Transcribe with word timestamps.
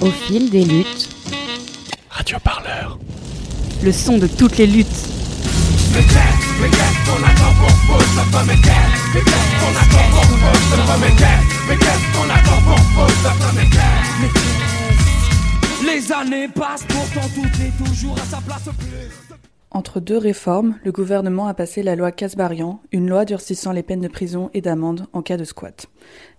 Au 0.00 0.10
fil 0.10 0.50
des 0.50 0.64
luttes. 0.64 1.08
Radio 2.10 2.38
Parleur. 2.38 2.98
Le 3.82 3.92
son 3.92 4.18
de 4.18 4.26
toutes 4.26 4.58
les 4.58 4.66
luttes. 4.66 4.86
Les 15.82 16.12
années 16.12 16.48
passent, 16.48 16.84
pourtant 16.88 17.28
tout 17.34 17.62
est 17.62 17.84
toujours 17.84 18.16
à 18.18 18.26
sa 18.30 18.40
place. 18.42 18.68
Entre 19.72 20.00
deux 20.00 20.16
réformes, 20.16 20.78
le 20.84 20.92
gouvernement 20.92 21.48
a 21.48 21.54
passé 21.54 21.82
la 21.82 21.96
loi 21.96 22.12
Casbarian, 22.12 22.80
une 22.92 23.08
loi 23.08 23.24
durcissant 23.24 23.72
les 23.72 23.82
peines 23.82 24.00
de 24.00 24.08
prison 24.08 24.48
et 24.54 24.60
d'amende 24.60 25.06
en 25.12 25.22
cas 25.22 25.36
de 25.36 25.44
squat. 25.44 25.86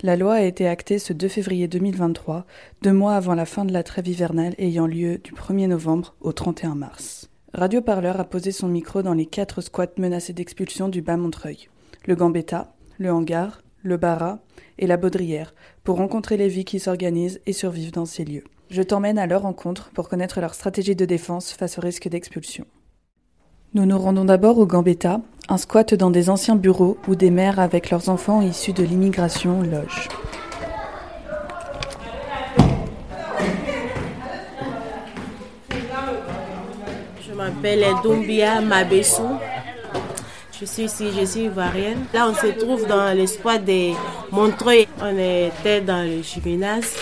La 0.01 0.15
loi 0.15 0.35
a 0.35 0.41
été 0.41 0.67
actée 0.67 0.97
ce 0.97 1.13
2 1.13 1.27
février 1.27 1.67
2023, 1.67 2.45
deux 2.81 2.93
mois 2.93 3.15
avant 3.15 3.35
la 3.35 3.45
fin 3.45 3.65
de 3.65 3.73
la 3.73 3.83
trêve 3.83 4.07
hivernale 4.07 4.55
ayant 4.57 4.87
lieu 4.87 5.17
du 5.17 5.33
1er 5.33 5.67
novembre 5.67 6.15
au 6.21 6.31
31 6.31 6.75
mars. 6.75 7.29
Radio 7.53 7.81
Parleur 7.81 8.19
a 8.19 8.23
posé 8.23 8.51
son 8.51 8.69
micro 8.69 9.01
dans 9.01 9.13
les 9.13 9.25
quatre 9.25 9.61
squats 9.61 9.87
menacés 9.97 10.33
d'expulsion 10.33 10.87
du 10.87 11.01
Bas-Montreuil, 11.01 11.67
le 12.05 12.15
Gambetta, 12.15 12.73
le 12.97 13.11
Hangar, 13.11 13.61
le 13.83 13.97
Bara 13.97 14.39
et 14.79 14.87
la 14.87 14.97
Baudrière, 14.97 15.53
pour 15.83 15.97
rencontrer 15.97 16.37
les 16.37 16.49
vies 16.49 16.65
qui 16.65 16.79
s'organisent 16.79 17.41
et 17.45 17.53
survivent 17.53 17.93
dans 17.93 18.05
ces 18.05 18.25
lieux. 18.25 18.43
Je 18.69 18.81
t'emmène 18.81 19.19
à 19.19 19.27
leur 19.27 19.43
rencontre 19.43 19.91
pour 19.93 20.09
connaître 20.09 20.41
leur 20.41 20.53
stratégie 20.53 20.95
de 20.95 21.05
défense 21.05 21.51
face 21.51 21.77
au 21.77 21.81
risque 21.81 22.07
d'expulsion. 22.09 22.65
Nous 23.77 23.85
nous 23.85 23.99
rendons 23.99 24.25
d'abord 24.25 24.57
au 24.57 24.65
Gambetta, 24.65 25.21
un 25.49 25.57
squat 25.57 25.93
dans 25.93 26.09
des 26.09 26.31
anciens 26.31 26.55
bureaux 26.55 26.97
où 27.07 27.13
des 27.13 27.29
mères 27.29 27.59
avec 27.59 27.91
leurs 27.91 28.09
enfants 28.09 28.41
issus 28.41 28.73
de 28.73 28.81
l'immigration 28.81 29.61
logent. 29.61 30.09
Je 37.21 37.33
m'appelle 37.35 37.85
Doumbia 38.01 38.61
Mabessou. 38.61 39.37
Je 40.59 40.65
suis 40.65 40.85
ici, 40.85 41.09
je 41.15 41.23
suis 41.23 41.41
ivoirienne. 41.41 42.03
Là, 42.15 42.29
on 42.31 42.33
se 42.33 42.47
trouve 42.59 42.87
dans 42.87 43.15
le 43.15 43.59
des 43.59 43.93
Montreuil. 44.31 44.87
On 44.99 45.15
était 45.19 45.81
dans 45.81 46.01
le 46.03 46.23
gymnase. 46.23 46.95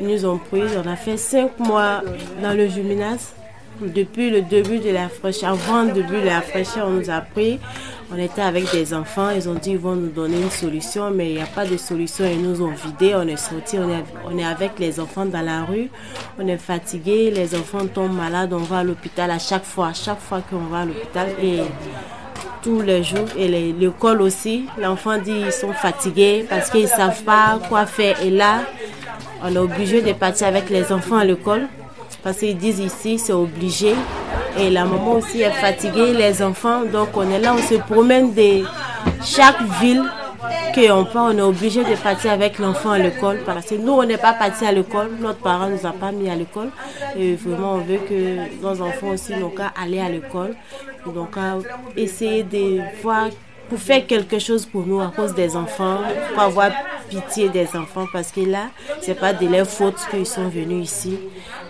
Ils 0.00 0.06
nous 0.06 0.24
ont 0.24 0.38
pris, 0.38 0.62
on 0.76 0.88
a 0.88 0.94
fait 0.94 1.16
cinq 1.16 1.58
mois 1.58 2.02
dans 2.40 2.56
le 2.56 2.68
gymnase. 2.68 3.34
Depuis 3.80 4.30
le 4.30 4.42
début 4.42 4.78
de 4.78 4.90
la 4.90 5.08
fraîcheur, 5.08 5.50
avant 5.50 5.82
le 5.82 5.92
début 5.92 6.20
de 6.20 6.26
la 6.26 6.40
fraîcheur, 6.42 6.86
on 6.86 6.92
nous 6.92 7.10
a 7.10 7.20
pris. 7.20 7.58
On 8.12 8.18
était 8.18 8.42
avec 8.42 8.70
des 8.70 8.94
enfants, 8.94 9.30
ils 9.30 9.48
ont 9.48 9.54
dit 9.54 9.70
qu'ils 9.70 9.78
vont 9.78 9.96
nous 9.96 10.10
donner 10.10 10.40
une 10.40 10.50
solution, 10.50 11.10
mais 11.10 11.30
il 11.30 11.36
n'y 11.36 11.42
a 11.42 11.46
pas 11.46 11.64
de 11.64 11.76
solution. 11.76 12.24
Ils 12.24 12.40
nous 12.40 12.62
ont 12.62 12.70
vidés, 12.70 13.14
on 13.16 13.26
est 13.26 13.36
sortis, 13.36 13.78
on 13.78 13.90
est, 13.90 14.04
on 14.26 14.38
est 14.38 14.44
avec 14.44 14.78
les 14.78 15.00
enfants 15.00 15.26
dans 15.26 15.40
la 15.40 15.64
rue, 15.64 15.88
on 16.38 16.46
est 16.46 16.58
fatigué, 16.58 17.32
les 17.32 17.54
enfants 17.56 17.86
tombent 17.86 18.16
malades, 18.16 18.52
on 18.52 18.58
va 18.58 18.78
à 18.78 18.84
l'hôpital 18.84 19.30
à 19.32 19.40
chaque 19.40 19.64
fois, 19.64 19.88
à 19.88 19.94
chaque 19.94 20.20
fois 20.20 20.40
qu'on 20.48 20.58
va 20.58 20.80
à 20.80 20.84
l'hôpital. 20.84 21.28
Et 21.42 21.60
tous 22.62 22.80
les 22.80 23.02
jours, 23.02 23.26
et 23.36 23.48
l'école 23.72 24.22
aussi, 24.22 24.66
l'enfant 24.78 25.18
dit 25.18 25.32
qu'ils 25.32 25.52
sont 25.52 25.72
fatigués 25.72 26.46
parce 26.48 26.70
qu'ils 26.70 26.82
ne 26.82 26.88
savent 26.88 27.24
pas 27.24 27.58
quoi 27.68 27.86
faire. 27.86 28.22
Et 28.22 28.30
là, 28.30 28.60
on 29.42 29.52
est 29.52 29.58
obligé 29.58 30.00
de 30.00 30.12
partir 30.12 30.46
avec 30.46 30.70
les 30.70 30.92
enfants 30.92 31.16
à 31.16 31.24
l'école 31.24 31.66
parce 32.24 32.38
qu'ils 32.38 32.56
disent 32.56 32.80
ici 32.80 33.18
c'est 33.18 33.32
obligé. 33.32 33.94
Et 34.58 34.70
la 34.70 34.84
maman 34.84 35.14
aussi 35.14 35.42
est 35.42 35.50
fatiguée, 35.50 36.12
les 36.14 36.42
enfants. 36.42 36.84
Donc 36.84 37.10
on 37.14 37.28
est 37.30 37.38
là, 37.38 37.54
on 37.54 37.62
se 37.62 37.74
promène 37.74 38.32
de 38.34 38.64
chaque 39.22 39.60
ville 39.80 40.02
qu'on 40.74 41.04
part, 41.04 41.26
on 41.26 41.38
est 41.38 41.42
obligé 41.42 41.84
de 41.84 41.94
partir 41.96 42.32
avec 42.32 42.58
l'enfant 42.58 42.90
à 42.92 42.98
l'école. 42.98 43.40
Parce 43.44 43.66
que 43.66 43.74
nous, 43.76 43.92
on 43.92 44.04
n'est 44.04 44.18
pas 44.18 44.32
parti 44.32 44.64
à 44.64 44.72
l'école, 44.72 45.10
notre 45.20 45.40
parent 45.40 45.68
ne 45.68 45.76
nous 45.76 45.86
a 45.86 45.92
pas 45.92 46.10
mis 46.12 46.28
à 46.28 46.34
l'école. 46.34 46.70
Et 47.16 47.34
vraiment, 47.36 47.74
on 47.74 47.78
veut 47.78 47.98
que 48.08 48.62
nos 48.62 48.80
enfants 48.82 49.08
aussi 49.08 49.34
n'ont 49.36 49.50
qu'à 49.50 49.72
aller 49.80 50.00
à 50.00 50.08
l'école. 50.08 50.56
Donc 51.06 51.36
à 51.36 51.58
essayer 51.96 52.42
de 52.42 52.80
voir 53.02 53.28
pour 53.68 53.78
faire 53.78 54.06
quelque 54.06 54.38
chose 54.38 54.66
pour 54.66 54.86
nous 54.86 55.00
à 55.00 55.12
cause 55.14 55.34
des 55.34 55.56
enfants, 55.56 55.98
pour 56.32 56.42
avoir 56.42 56.70
pitié 57.08 57.48
des 57.48 57.68
enfants 57.76 58.06
parce 58.12 58.32
que 58.32 58.40
là, 58.40 58.68
c'est 59.00 59.18
pas 59.18 59.32
de 59.32 59.46
leur 59.46 59.66
faute 59.66 59.96
qu'ils 60.10 60.26
sont 60.26 60.48
venus 60.48 60.90
ici 60.90 61.18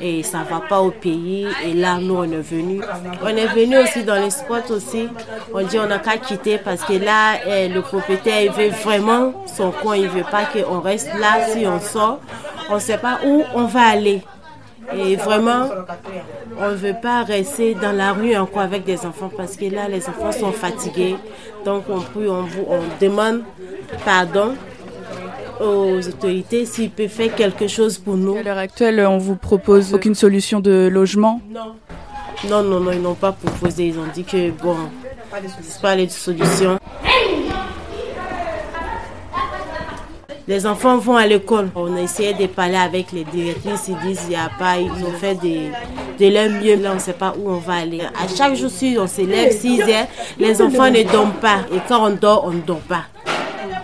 et 0.00 0.22
ça 0.22 0.44
va 0.49 0.60
pas 0.60 0.81
au 0.81 0.91
pays 0.91 1.47
et 1.65 1.75
là 1.75 1.99
nous 2.00 2.16
on 2.16 2.25
est 2.25 2.41
venus. 2.41 2.83
On 3.22 3.28
est 3.28 3.47
venus 3.47 3.78
aussi 3.84 4.04
dans 4.04 4.22
les 4.22 4.31
spots 4.31 4.71
aussi. 4.71 5.09
On 5.53 5.62
dit 5.62 5.78
on 5.78 5.87
n'a 5.87 5.99
qu'à 5.99 6.19
quitter 6.19 6.59
parce 6.59 6.83
que 6.83 6.94
là 6.94 7.38
eh, 7.47 7.69
le 7.69 7.83
propriétaire 7.83 8.43
il 8.43 8.50
veut 8.50 8.71
vraiment 8.71 9.44
son 9.47 9.71
coin, 9.71 9.97
il 9.97 10.09
veut 10.09 10.25
pas 10.31 10.44
qu'on 10.47 10.81
reste 10.81 11.10
là 11.19 11.47
si 11.53 11.66
on 11.66 11.81
sort, 11.81 12.21
on 12.71 12.78
sait 12.78 12.99
pas 12.99 13.21
où 13.25 13.43
on 13.54 13.65
va 13.65 13.83
aller. 13.83 14.22
Et 14.93 15.17
vraiment, 15.17 15.69
on 16.59 16.71
ne 16.71 16.75
veut 16.75 16.97
pas 17.00 17.22
rester 17.25 17.75
dans 17.75 17.93
la 17.93 18.12
rue 18.12 18.37
encore 18.37 18.62
avec 18.62 18.84
des 18.84 19.06
enfants 19.06 19.31
parce 19.34 19.56
que 19.56 19.65
là, 19.67 19.89
les 19.89 20.09
enfants 20.09 20.33
sont 20.33 20.53
fatigués. 20.53 21.17
Donc, 21.65 21.84
on, 21.89 22.03
on, 22.21 22.45
on 22.69 22.81
demande 23.00 23.43
pardon 24.05 24.55
aux 25.61 26.06
autorités 26.06 26.67
s'ils 26.67 26.91
peuvent 26.91 27.09
faire 27.09 27.34
quelque 27.34 27.69
chose 27.69 27.99
pour 27.99 28.17
nous. 28.17 28.37
À 28.37 28.43
l'heure 28.43 28.59
actuelle, 28.59 29.00
on 29.00 29.19
vous 29.19 29.37
propose 29.37 29.95
aucune 29.95 30.15
solution 30.15 30.61
de 30.61 30.89
logement? 30.93 31.41
Non. 31.51 31.75
Non, 32.51 32.62
non, 32.62 32.81
non, 32.81 32.93
ils 32.93 33.01
n'ont 33.01 33.15
pas 33.15 33.33
proposé. 33.33 33.87
Ils 33.87 33.99
ont 33.99 34.06
dit 34.12 34.25
que, 34.25 34.51
bon, 34.51 34.77
c'est 35.62 35.81
pas 35.81 35.95
les 35.97 36.09
solutions. 36.09 36.78
Les 40.47 40.66
enfants 40.66 40.99
vont 40.99 41.16
à 41.16 41.27
l'école. 41.27 41.71
On 41.75 41.97
a 41.97 42.03
essayé 42.03 42.34
de 42.34 42.47
parler 42.47 42.77
avec 42.77 43.12
les 43.12 43.25
directrices. 43.25 43.88
Ils 43.88 44.06
disent 44.06 44.21
qu'il 44.21 44.31
n'y 44.31 44.37
a 44.37 44.50
pas. 44.59 44.77
Ils 44.78 44.91
ont 45.05 45.12
fait 45.12 45.34
des, 45.37 45.71
de 46.21 46.32
leur 46.32 46.50
mieux. 46.50 46.77
Là, 46.77 46.91
on 46.93 46.94
ne 46.97 47.00
sait 47.00 47.15
pas 47.15 47.34
où 47.38 47.50
on 47.50 47.59
va 47.59 47.75
aller. 47.77 48.03
À 48.03 48.28
chaque 48.28 48.54
jour, 48.54 48.71
si 48.71 48.97
on 48.99 49.06
se 49.06 49.22
lève 49.22 49.53
6 49.53 49.81
heures, 49.83 50.06
les 50.38 50.60
enfants 50.60 50.91
ne 50.91 51.03
dorment 51.03 51.33
pas. 51.41 51.60
Et 51.72 51.78
quand 51.88 52.06
on 52.06 52.10
dort, 52.15 52.44
on 52.47 52.50
ne 52.50 52.60
dort 52.60 52.81
pas. 52.81 53.04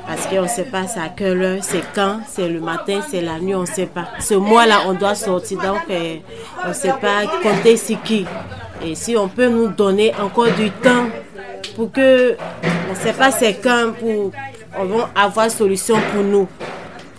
Parce 0.06 0.26
qu'on 0.26 0.43
ne 0.43 0.49
sait 0.49 0.65
pas 0.65 0.88
c'est 0.88 0.99
à 0.99 1.09
quelle 1.09 1.41
heure, 1.41 1.59
c'est 1.62 1.84
quand, 1.94 2.19
c'est 2.26 2.49
le 2.49 2.59
matin, 2.59 3.00
c'est 3.09 3.20
la 3.20 3.38
nuit, 3.38 3.54
on 3.54 3.60
ne 3.60 3.66
sait 3.66 3.87
pas. 3.87 4.09
Ce 4.19 4.34
mois-là, 4.34 4.81
on 4.88 4.94
doit 4.94 5.15
sortir, 5.15 5.59
donc 5.59 5.78
euh, 5.88 6.16
on 6.65 6.70
ne 6.70 6.72
sait 6.72 6.94
pas 7.00 7.26
compter 7.41 7.76
sur 7.76 8.03
qui. 8.03 8.26
Et 8.84 8.97
si 8.97 9.16
on 9.16 9.28
peut 9.28 9.47
nous 9.47 9.69
donner 9.69 10.12
encore 10.20 10.50
du 10.50 10.69
temps 10.72 11.06
pour 11.76 11.93
que, 11.93 12.37
on 12.88 12.91
ne 12.91 12.99
sait 12.99 13.12
pas 13.12 13.31
c'est 13.31 13.54
quand, 13.62 13.93
pour, 14.00 14.32
on 14.78 14.84
va 14.84 15.10
avoir 15.14 15.50
solution 15.50 15.97
pour 16.12 16.22
nous. 16.22 16.48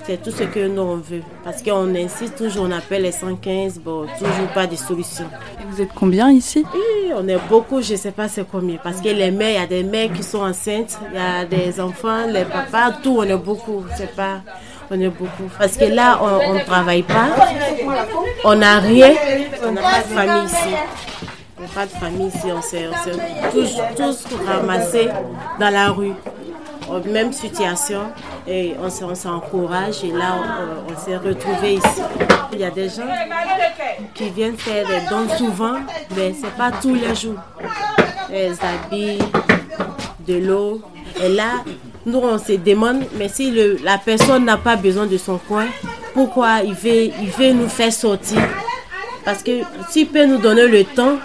C'est 0.03 0.21
tout 0.21 0.31
ce 0.31 0.43
que 0.43 0.67
nous 0.67 0.81
on 0.81 0.95
veut. 0.95 1.21
Parce 1.43 1.61
qu'on 1.61 1.93
insiste 1.95 2.35
toujours, 2.35 2.65
on 2.67 2.71
appelle 2.71 3.03
les 3.03 3.11
115, 3.11 3.79
bon, 3.79 4.07
toujours 4.17 4.47
pas 4.53 4.65
de 4.65 4.75
solution. 4.75 5.25
Et 5.59 5.63
vous 5.69 5.79
êtes 5.79 5.93
combien 5.93 6.31
ici? 6.31 6.65
Oui, 6.73 7.13
on 7.15 7.27
est 7.27 7.37
beaucoup, 7.47 7.81
je 7.83 7.91
ne 7.91 7.97
sais 7.97 8.11
pas 8.11 8.27
c'est 8.27 8.45
combien. 8.49 8.77
Parce 8.83 8.99
que 8.99 9.09
les 9.09 9.29
mères, 9.29 9.49
il 9.49 9.55
y 9.55 9.57
a 9.63 9.67
des 9.67 9.83
mères 9.83 10.11
qui 10.11 10.23
sont 10.23 10.41
enceintes, 10.41 10.97
il 11.11 11.17
y 11.17 11.19
a 11.19 11.45
des 11.45 11.79
enfants, 11.79 12.25
les 12.27 12.45
papas, 12.45 12.93
tout, 13.03 13.17
on 13.19 13.23
est 13.23 13.37
beaucoup. 13.37 13.85
C'est 13.95 14.15
pas, 14.15 14.41
on 14.89 14.99
est 14.99 15.09
beaucoup. 15.09 15.49
Parce 15.59 15.77
que 15.77 15.85
là, 15.85 16.19
on 16.19 16.55
ne 16.55 16.63
travaille 16.63 17.03
pas, 17.03 17.27
on 18.43 18.55
n'a 18.55 18.79
rien, 18.79 19.13
on 19.63 19.71
n'a 19.71 19.81
pas 19.81 19.99
de 19.99 20.13
famille 20.15 20.45
ici. 20.45 20.75
On 21.59 21.61
n'a 21.61 21.67
pas 21.67 21.85
de 21.85 21.91
famille 21.91 22.27
ici, 22.27 22.47
on 22.51 22.61
s'est 22.63 22.89
tous 23.95 24.25
ramassés 24.47 25.09
dans 25.59 25.69
la 25.69 25.89
rue. 25.89 26.13
En 26.91 26.99
Même 27.09 27.31
situation, 27.31 28.01
et 28.45 28.75
on 28.81 29.15
s'encourage 29.15 30.03
et 30.03 30.11
là, 30.11 30.35
on, 30.37 30.93
on 30.93 30.97
s'est 30.99 31.15
retrouvés 31.15 31.75
ici. 31.75 32.01
Il 32.51 32.59
y 32.59 32.65
a 32.65 32.69
des 32.69 32.89
gens 32.89 33.07
qui 34.13 34.29
viennent 34.29 34.57
faire 34.57 34.85
des 34.85 35.07
dons 35.09 35.27
souvent, 35.37 35.77
mais 36.15 36.33
ce 36.33 36.41
n'est 36.41 36.51
pas 36.57 36.71
tous 36.81 36.93
les 36.93 37.15
jours. 37.15 37.39
Les 38.29 38.51
habits, 38.61 39.19
de 40.27 40.35
l'eau. 40.35 40.81
Et 41.21 41.29
là, 41.29 41.63
nous, 42.05 42.19
on 42.19 42.37
se 42.37 42.53
demande, 42.53 43.03
mais 43.17 43.29
si 43.29 43.51
la 43.83 43.97
personne 43.97 44.45
n'a 44.45 44.57
pas 44.57 44.75
besoin 44.75 45.05
de 45.05 45.17
son 45.17 45.37
coin, 45.37 45.67
pourquoi 46.13 46.59
il 46.63 46.73
veut, 46.73 47.11
il 47.21 47.29
veut 47.29 47.53
nous 47.53 47.69
faire 47.69 47.93
sortir? 47.93 48.41
Parce 49.23 49.43
que 49.43 49.61
s'il 49.89 50.07
peut 50.07 50.25
nous 50.25 50.37
donner 50.39 50.67
le 50.67 50.83
temps 50.83 51.17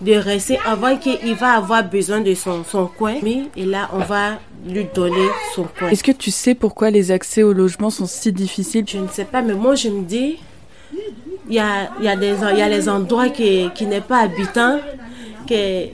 de 0.00 0.14
rester 0.14 0.58
avant 0.66 0.96
qu'il 0.96 1.34
va 1.34 1.52
avoir 1.54 1.84
besoin 1.84 2.20
de 2.20 2.32
son, 2.34 2.64
son 2.64 2.86
coin, 2.86 3.16
et 3.56 3.66
là, 3.66 3.90
on 3.92 3.98
va 3.98 4.38
lui 4.66 4.86
donner 4.94 5.28
son 5.54 5.64
coin. 5.64 5.88
Est-ce 5.88 6.04
que 6.04 6.12
tu 6.12 6.30
sais 6.30 6.54
pourquoi 6.54 6.90
les 6.90 7.10
accès 7.10 7.42
au 7.42 7.52
logement 7.52 7.90
sont 7.90 8.06
si 8.06 8.32
difficiles? 8.32 8.84
Je 8.86 8.98
ne 8.98 9.08
sais 9.08 9.24
pas, 9.24 9.42
mais 9.42 9.54
moi 9.54 9.74
je 9.74 9.88
me 9.88 10.02
dis, 10.02 10.38
il 11.48 11.54
y 11.54 11.58
a, 11.58 11.90
y 12.00 12.08
a, 12.08 12.16
des, 12.16 12.34
il 12.52 12.58
y 12.58 12.62
a 12.62 12.68
les 12.68 12.88
endroits 12.88 13.28
qui, 13.28 13.68
qui 13.74 13.86
n'est 13.86 14.00
pas 14.00 14.18
habitants, 14.18 14.78
que, 15.48 15.86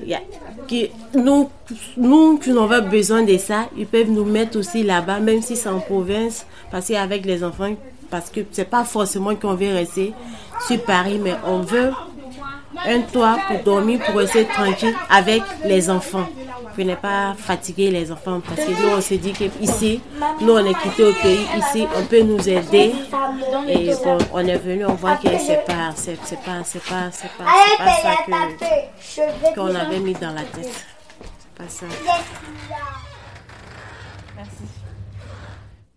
qui, 0.67 0.91
nous, 1.15 1.49
nous 1.97 2.39
qui 2.39 2.51
n'avons 2.51 2.69
pas 2.69 2.81
besoin 2.81 3.23
de 3.23 3.37
ça, 3.39 3.69
ils 3.77 3.87
peuvent 3.87 4.11
nous 4.11 4.25
mettre 4.25 4.59
aussi 4.59 4.83
là-bas, 4.83 5.21
même 5.21 5.43
si 5.43 5.57
c'est 5.57 5.69
en 5.69 5.81
province, 5.81 6.47
parce 6.71 6.89
qu'avec 6.89 7.25
les 7.25 7.43
enfants, 7.43 7.75
parce 8.11 8.31
que 8.31 8.41
c'est 8.53 8.69
pas 8.69 8.85
forcément 8.85 9.35
qu'on 9.35 9.55
veut 9.55 9.73
rester 9.73 10.13
sur 10.67 10.83
Paris, 10.83 11.21
mais 11.23 11.35
on 11.47 11.61
veut 11.61 11.91
un 12.87 13.01
toit 13.01 13.39
pour 13.49 13.63
dormir, 13.63 14.01
pour 14.05 14.17
rester 14.17 14.45
tranquille 14.45 14.95
avec 15.09 15.43
les 15.65 15.89
enfants. 15.89 16.29
Venait 16.77 16.97
pas 16.97 17.35
fatiguer 17.35 17.91
les 17.91 18.13
enfants 18.13 18.41
parce 18.41 18.61
que 18.61 18.71
nous 18.71 18.97
on 18.97 19.01
se 19.01 19.15
dit 19.15 19.33
qu'ici, 19.33 20.01
nous 20.41 20.53
on 20.53 20.65
est 20.65 20.75
quitté 20.75 21.05
au 21.05 21.13
pays, 21.13 21.47
ici 21.59 21.87
on 21.97 22.05
peut 22.05 22.23
nous 22.23 22.49
aider. 22.49 22.93
Et 23.69 23.93
bon, 24.05 24.19
on 24.33 24.41
est 24.41 24.59
venu, 24.59 24.85
on 24.85 24.95
voit 24.95 25.17
que 25.17 25.29
c'est 25.39 25.65
pas, 25.65 25.93
c'est 25.95 26.17
pas, 26.17 26.63
c'est 26.65 26.83
pas, 26.83 27.11
c'est 27.11 27.31
pas, 27.37 27.45
pas, 27.79 27.91
ça 28.03 28.15
que, 29.17 29.55
qu'on 29.55 29.75
avait 29.75 30.01
mis 30.01 30.15
dans 30.15 30.33
la 30.33 30.43
tête. 30.43 30.85
C'est 31.39 31.55
pas 31.57 31.69
ça. 31.69 31.87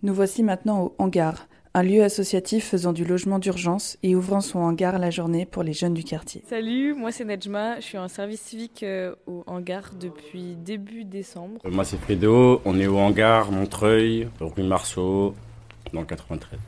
Nous 0.01 0.13
voici 0.13 0.43
maintenant 0.43 0.79
au 0.79 0.95
hangar, 0.97 1.35
un 1.75 1.83
lieu 1.83 2.03
associatif 2.03 2.67
faisant 2.69 2.93
du 2.93 3.05
logement 3.05 3.37
d'urgence 3.37 3.97
et 4.01 4.15
ouvrant 4.15 4.41
son 4.41 4.59
hangar 4.59 4.97
la 4.97 5.11
journée 5.11 5.45
pour 5.45 5.61
les 5.63 5.73
jeunes 5.73 5.93
du 5.93 6.03
quartier. 6.03 6.43
Salut, 6.49 6.95
moi 6.95 7.11
c'est 7.11 7.25
Nejma, 7.25 7.75
je 7.79 7.85
suis 7.85 7.97
en 7.97 8.07
service 8.07 8.41
civique 8.41 8.81
euh, 8.83 9.13
au 9.27 9.43
hangar 9.45 9.91
depuis 9.99 10.55
début 10.55 11.03
décembre. 11.05 11.59
Moi 11.65 11.83
c'est 11.83 11.97
Fredo, 11.97 12.61
on 12.65 12.79
est 12.79 12.87
au 12.87 12.97
hangar 12.97 13.51
Montreuil, 13.51 14.27
rue 14.41 14.63
Marceau, 14.63 15.35
dans 15.93 15.99
le 16.01 16.05
93. 16.07 16.59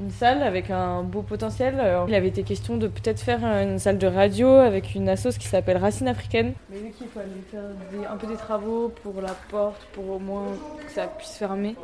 Une 0.00 0.10
salle 0.10 0.42
avec 0.42 0.70
un 0.70 1.04
beau 1.04 1.22
potentiel. 1.22 1.76
Euh, 1.78 2.04
Il 2.08 2.14
avait 2.16 2.26
été 2.28 2.42
question 2.42 2.76
de 2.76 2.88
peut-être 2.88 3.20
faire 3.20 3.44
une 3.44 3.78
salle 3.78 3.96
de 3.96 4.08
radio 4.08 4.48
avec 4.48 4.94
une 4.96 5.08
assoce 5.08 5.38
qui 5.38 5.46
s'appelle 5.46 5.76
Racine 5.76 6.08
Africaine. 6.08 6.52
Mais 6.68 6.78
vu 6.78 6.90
qu'il 6.90 7.06
faut 7.06 7.20
aller 7.20 7.30
faire 7.50 7.62
des- 7.92 8.04
un 8.04 8.16
peu 8.16 8.26
des 8.26 8.34
travaux 8.36 8.92
pour 9.04 9.22
la 9.22 9.34
porte, 9.50 9.80
pour 9.92 10.10
au 10.10 10.18
moins 10.18 10.48
que 10.84 10.92
ça 10.92 11.06
puisse 11.06 11.36
fermer, 11.36 11.76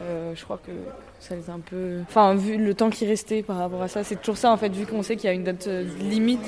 euh, 0.00 0.34
je 0.34 0.44
crois 0.44 0.58
que 0.64 0.72
ça 1.20 1.34
les 1.34 1.50
a 1.50 1.54
un 1.54 1.60
peu. 1.60 2.00
Enfin, 2.08 2.34
vu 2.34 2.56
le 2.56 2.74
temps 2.74 2.90
qui 2.90 3.06
restait 3.06 3.42
par 3.42 3.58
rapport 3.58 3.82
à 3.82 3.88
ça, 3.88 4.04
c'est 4.04 4.16
toujours 4.16 4.36
ça 4.36 4.50
en 4.50 4.56
fait, 4.56 4.68
vu 4.68 4.86
qu'on 4.86 5.02
sait 5.02 5.16
qu'il 5.16 5.26
y 5.26 5.30
a 5.30 5.32
une 5.32 5.44
date 5.44 5.66
euh, 5.66 5.84
limite. 5.98 6.44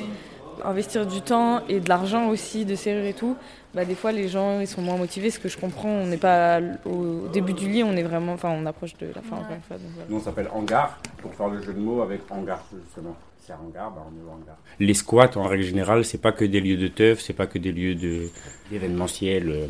Investir 0.64 1.06
du 1.06 1.20
temps 1.20 1.62
et 1.68 1.78
de 1.78 1.88
l'argent 1.88 2.30
aussi, 2.30 2.64
de 2.64 2.74
serrure 2.74 3.04
et 3.04 3.12
tout, 3.12 3.36
bah, 3.74 3.84
des 3.84 3.94
fois 3.94 4.10
les 4.10 4.28
gens 4.28 4.58
ils 4.58 4.66
sont 4.66 4.82
moins 4.82 4.96
motivés. 4.96 5.30
Ce 5.30 5.38
que 5.38 5.48
je 5.48 5.56
comprends, 5.56 5.88
on 5.88 6.06
n'est 6.06 6.16
pas 6.16 6.60
au 6.84 7.28
début 7.32 7.52
du 7.52 7.68
lit, 7.68 7.84
on 7.84 7.92
est 7.96 8.02
vraiment. 8.02 8.32
Enfin, 8.32 8.50
on 8.50 8.66
approche 8.66 8.96
de 8.98 9.06
la 9.06 9.22
fin 9.22 9.36
encore 9.36 9.54
une 9.54 9.62
fois. 9.62 9.76
donc 9.76 9.86
voilà. 9.94 10.10
Nous 10.10 10.16
on 10.16 10.20
s'appelle 10.20 10.48
hangar, 10.52 10.98
pour 11.18 11.32
faire 11.32 11.46
le 11.46 11.62
jeu 11.62 11.72
de 11.72 11.78
mots 11.78 12.02
avec 12.02 12.22
hangar 12.28 12.64
justement. 12.84 13.14
C'est 13.38 13.52
hangar, 13.52 13.92
bah 13.92 14.04
on 14.04 14.18
est 14.18 14.28
au 14.28 14.34
hangar. 14.34 14.56
Les 14.80 14.94
squats 14.94 15.30
en 15.36 15.44
règle 15.44 15.62
générale, 15.62 16.04
c'est 16.04 16.18
pas 16.20 16.32
que 16.32 16.44
des 16.44 16.60
lieux 16.60 16.76
de 16.76 16.88
teuf, 16.88 17.20
c'est 17.20 17.34
pas 17.34 17.46
que 17.46 17.58
des 17.58 17.70
lieux 17.70 17.94
de 17.94 18.28
d'événementiel 18.70 19.48
euh, 19.48 19.66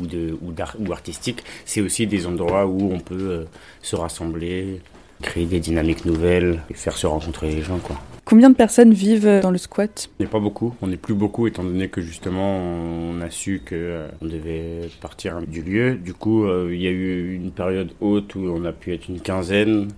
ou 0.00 0.06
de 0.06 0.36
ou 0.42 0.52
d'art 0.52 0.76
ou 0.78 0.92
artistique, 0.92 1.44
c'est 1.64 1.80
aussi 1.80 2.06
des 2.06 2.26
endroits 2.26 2.66
où 2.66 2.92
on 2.92 3.00
peut 3.00 3.14
euh, 3.20 3.44
se 3.82 3.96
rassembler, 3.96 4.80
créer 5.22 5.46
des 5.46 5.60
dynamiques 5.60 6.04
nouvelles 6.04 6.60
et 6.70 6.74
faire 6.74 6.96
se 6.96 7.06
rencontrer 7.06 7.54
les 7.54 7.62
gens 7.62 7.78
quoi. 7.78 7.96
Combien 8.24 8.48
de 8.48 8.56
personnes 8.56 8.94
vivent 8.94 9.40
dans 9.42 9.50
le 9.50 9.58
squat? 9.58 10.08
On 10.18 10.22
n'est 10.22 10.30
pas 10.30 10.40
beaucoup, 10.40 10.74
on 10.80 10.86
n'est 10.86 10.96
plus 10.96 11.12
beaucoup 11.12 11.46
étant 11.46 11.62
donné 11.62 11.88
que 11.88 12.00
justement 12.00 12.56
on 12.56 13.20
a 13.20 13.28
su 13.28 13.60
que 13.64 13.74
euh, 13.74 14.08
devait 14.22 14.88
partir 15.02 15.42
du 15.42 15.62
lieu. 15.62 15.96
Du 15.96 16.14
coup, 16.14 16.44
euh, 16.44 16.70
il 16.72 16.80
y 16.80 16.86
a 16.86 16.90
eu 16.90 17.34
une 17.34 17.50
période 17.50 17.92
haute 18.00 18.34
où 18.34 18.40
on 18.40 18.64
a 18.64 18.72
pu 18.72 18.94
être 18.94 19.08
une 19.08 19.20
quinzaine, 19.20 19.88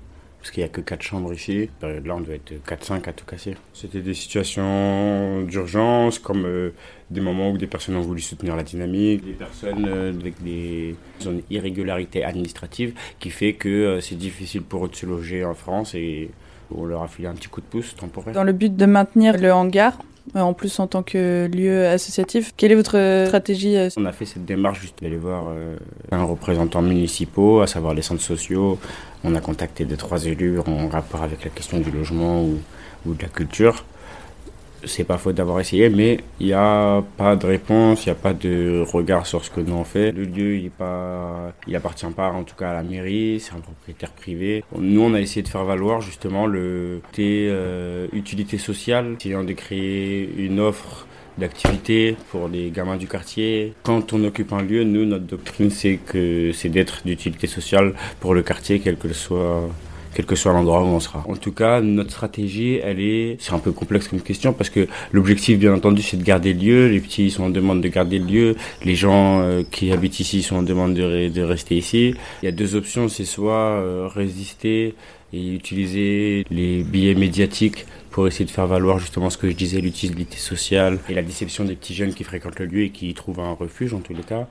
parce 0.46 0.54
qu'il 0.54 0.62
n'y 0.62 0.66
a 0.66 0.72
que 0.72 0.80
4 0.80 1.02
chambres 1.02 1.34
ici. 1.34 1.62
Cette 1.62 1.70
période-là, 1.80 2.14
on 2.14 2.20
devait 2.20 2.36
être 2.36 2.52
4-5 2.68 3.08
à 3.08 3.12
tout 3.12 3.24
casser. 3.24 3.56
C'était 3.74 4.00
des 4.00 4.14
situations 4.14 5.42
d'urgence, 5.42 6.20
comme 6.20 6.44
euh, 6.46 6.70
des 7.10 7.20
moments 7.20 7.50
où 7.50 7.58
des 7.58 7.66
personnes 7.66 7.96
ont 7.96 8.00
voulu 8.00 8.20
soutenir 8.20 8.54
la 8.54 8.62
dynamique, 8.62 9.24
des 9.24 9.32
personnes 9.32 9.84
euh, 9.88 10.12
avec 10.12 10.40
des 10.44 10.94
irrégularités 11.50 12.22
administratives, 12.22 12.94
qui 13.18 13.30
fait 13.30 13.54
que 13.54 13.68
euh, 13.68 14.00
c'est 14.00 14.14
difficile 14.14 14.62
pour 14.62 14.86
eux 14.86 14.88
de 14.88 14.94
se 14.94 15.04
loger 15.04 15.44
en 15.44 15.54
France 15.54 15.96
et 15.96 16.30
on 16.74 16.84
leur 16.84 17.02
a 17.02 17.08
filé 17.08 17.28
un 17.28 17.34
petit 17.34 17.48
coup 17.48 17.60
de 17.60 17.66
pouce 17.66 17.94
temporaire. 17.94 18.34
Dans 18.34 18.44
le 18.44 18.52
but 18.52 18.74
de 18.74 18.86
maintenir 18.86 19.36
le 19.38 19.52
hangar, 19.52 19.98
euh, 20.34 20.40
en 20.40 20.54
plus 20.54 20.80
en 20.80 20.86
tant 20.86 21.02
que 21.02 21.48
lieu 21.52 21.86
associatif, 21.86 22.52
quelle 22.56 22.72
est 22.72 22.76
votre 22.76 23.24
stratégie 23.26 23.76
euh, 23.76 23.88
On 23.96 24.04
a 24.06 24.12
fait 24.12 24.24
cette 24.24 24.44
démarche 24.44 24.80
juste 24.80 25.02
d'aller 25.02 25.16
voir 25.16 25.44
euh, 25.48 25.76
un 26.10 26.24
représentant 26.24 26.82
municipaux, 26.82 27.60
à 27.60 27.66
savoir 27.66 27.94
les 27.94 28.02
centres 28.02 28.22
sociaux. 28.22 28.78
On 29.22 29.34
a 29.34 29.40
contacté 29.40 29.84
deux, 29.84 29.96
trois 29.96 30.24
élus 30.26 30.58
en 30.60 30.88
rapport 30.88 31.22
avec 31.22 31.44
la 31.44 31.50
question 31.50 31.78
du 31.78 31.90
logement 31.90 32.42
ou, 32.42 32.58
ou 33.06 33.14
de 33.14 33.22
la 33.22 33.28
culture. 33.28 33.84
C'est 34.86 35.04
pas 35.04 35.18
faute 35.18 35.34
d'avoir 35.34 35.60
essayé, 35.60 35.88
mais 35.88 36.18
il 36.40 36.46
n'y 36.46 36.52
a 36.52 37.02
pas 37.16 37.36
de 37.36 37.46
réponse, 37.46 38.06
il 38.06 38.08
n'y 38.08 38.12
a 38.12 38.16
pas 38.16 38.32
de 38.32 38.84
regard 38.86 39.26
sur 39.26 39.44
ce 39.44 39.50
que 39.50 39.60
nous 39.60 39.74
on 39.74 39.84
fait. 39.84 40.12
Le 40.12 40.24
lieu, 40.24 40.56
il 40.56 40.66
est 40.66 40.70
pas, 40.70 41.52
il 41.66 41.74
appartient 41.76 42.06
pas 42.06 42.30
en 42.30 42.44
tout 42.44 42.54
cas 42.54 42.70
à 42.70 42.74
la 42.74 42.82
mairie, 42.82 43.40
c'est 43.40 43.54
un 43.54 43.60
propriétaire 43.60 44.12
privé. 44.12 44.64
Nous, 44.78 45.00
on 45.00 45.14
a 45.14 45.20
essayé 45.20 45.42
de 45.42 45.48
faire 45.48 45.64
valoir 45.64 46.00
justement 46.00 46.46
le 46.46 47.00
côté 47.06 47.48
euh, 47.50 48.06
utilité 48.12 48.58
sociale, 48.58 49.16
essayant 49.18 49.44
de 49.44 49.52
créer 49.52 50.30
une 50.38 50.60
offre 50.60 51.06
d'activité 51.38 52.16
pour 52.30 52.48
les 52.48 52.70
gamins 52.70 52.96
du 52.96 53.06
quartier. 53.06 53.74
Quand 53.82 54.12
on 54.12 54.24
occupe 54.24 54.52
un 54.52 54.62
lieu, 54.62 54.84
nous, 54.84 55.04
notre 55.04 55.26
doctrine, 55.26 55.70
c'est 55.70 55.96
que 55.96 56.52
c'est 56.52 56.68
d'être 56.68 57.02
d'utilité 57.04 57.46
sociale 57.46 57.94
pour 58.20 58.34
le 58.34 58.42
quartier, 58.42 58.80
quel 58.80 58.96
que 58.96 59.12
soit 59.12 59.68
quel 60.16 60.24
que 60.24 60.34
soit 60.34 60.54
l'endroit 60.54 60.82
où 60.82 60.86
on 60.86 60.98
sera. 60.98 61.22
En 61.28 61.36
tout 61.36 61.52
cas, 61.52 61.82
notre 61.82 62.10
stratégie, 62.10 62.80
elle 62.82 63.00
est, 63.00 63.36
c'est 63.38 63.52
un 63.52 63.58
peu 63.58 63.70
complexe 63.70 64.08
comme 64.08 64.22
question 64.22 64.54
parce 64.54 64.70
que 64.70 64.88
l'objectif, 65.12 65.58
bien 65.58 65.74
entendu, 65.74 66.00
c'est 66.00 66.16
de 66.16 66.22
garder 66.22 66.54
le 66.54 66.60
lieu. 66.60 66.88
Les 66.88 67.00
petits 67.00 67.30
sont 67.30 67.44
en 67.44 67.50
demande 67.50 67.82
de 67.82 67.88
garder 67.88 68.18
le 68.18 68.24
lieu. 68.24 68.56
Les 68.82 68.94
gens 68.94 69.40
euh, 69.40 69.62
qui 69.70 69.92
habitent 69.92 70.18
ici 70.18 70.42
sont 70.42 70.56
en 70.56 70.62
demande 70.62 70.94
de 70.94 71.42
rester 71.42 71.76
ici. 71.76 72.14
Il 72.42 72.46
y 72.46 72.48
a 72.48 72.52
deux 72.52 72.76
options, 72.76 73.10
c'est 73.10 73.26
soit 73.26 73.52
euh, 73.52 74.08
résister 74.10 74.94
et 75.34 75.52
utiliser 75.52 76.46
les 76.50 76.82
billets 76.82 77.14
médiatiques 77.14 77.84
pour 78.10 78.26
essayer 78.26 78.46
de 78.46 78.50
faire 78.50 78.66
valoir 78.66 78.98
justement 78.98 79.28
ce 79.28 79.36
que 79.36 79.50
je 79.50 79.54
disais, 79.54 79.82
l'utilité 79.82 80.38
sociale 80.38 80.98
et 81.10 81.14
la 81.14 81.22
déception 81.22 81.64
des 81.64 81.74
petits 81.74 81.94
jeunes 81.94 82.14
qui 82.14 82.24
fréquentent 82.24 82.58
le 82.58 82.64
lieu 82.64 82.84
et 82.84 82.90
qui 82.90 83.10
y 83.10 83.14
trouvent 83.14 83.40
un 83.40 83.52
refuge 83.52 83.92
en 83.92 83.98
tous 83.98 84.14
les 84.14 84.22
cas 84.22 84.48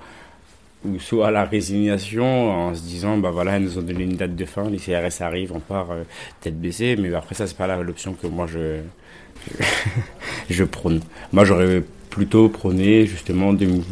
ou 0.86 1.00
soit 1.00 1.32
la 1.32 1.44
résignation 1.46 2.52
en 2.52 2.76
se 2.76 2.82
disant 2.82 3.18
bah 3.18 3.32
voilà 3.32 3.58
ils 3.58 3.64
nous 3.64 3.78
ont 3.78 3.82
donné 3.82 4.04
une 4.04 4.16
date 4.16 4.36
de 4.36 4.46
fin 4.46 4.70
les 4.70 4.78
CRS 4.78 5.22
arrivent 5.22 5.54
on 5.54 5.60
part 5.60 5.92
euh, 5.92 6.04
tête 6.42 6.60
baissée 6.60 6.96
mais 6.98 7.14
après 7.14 7.36
ça 7.36 7.48
c'est 7.48 7.58
pas 7.58 7.82
l'option 7.84 8.14
que 8.14 8.28
moi 8.28 8.48
je 8.48 8.80
je 10.50 10.64
prône. 10.64 11.02
Moi 11.32 11.46
j'aurais 11.46 11.84
plutôt 12.10 12.48
prôné 12.50 13.06
justement 13.06 13.52
des, 13.54 13.66
mou- 13.68 13.84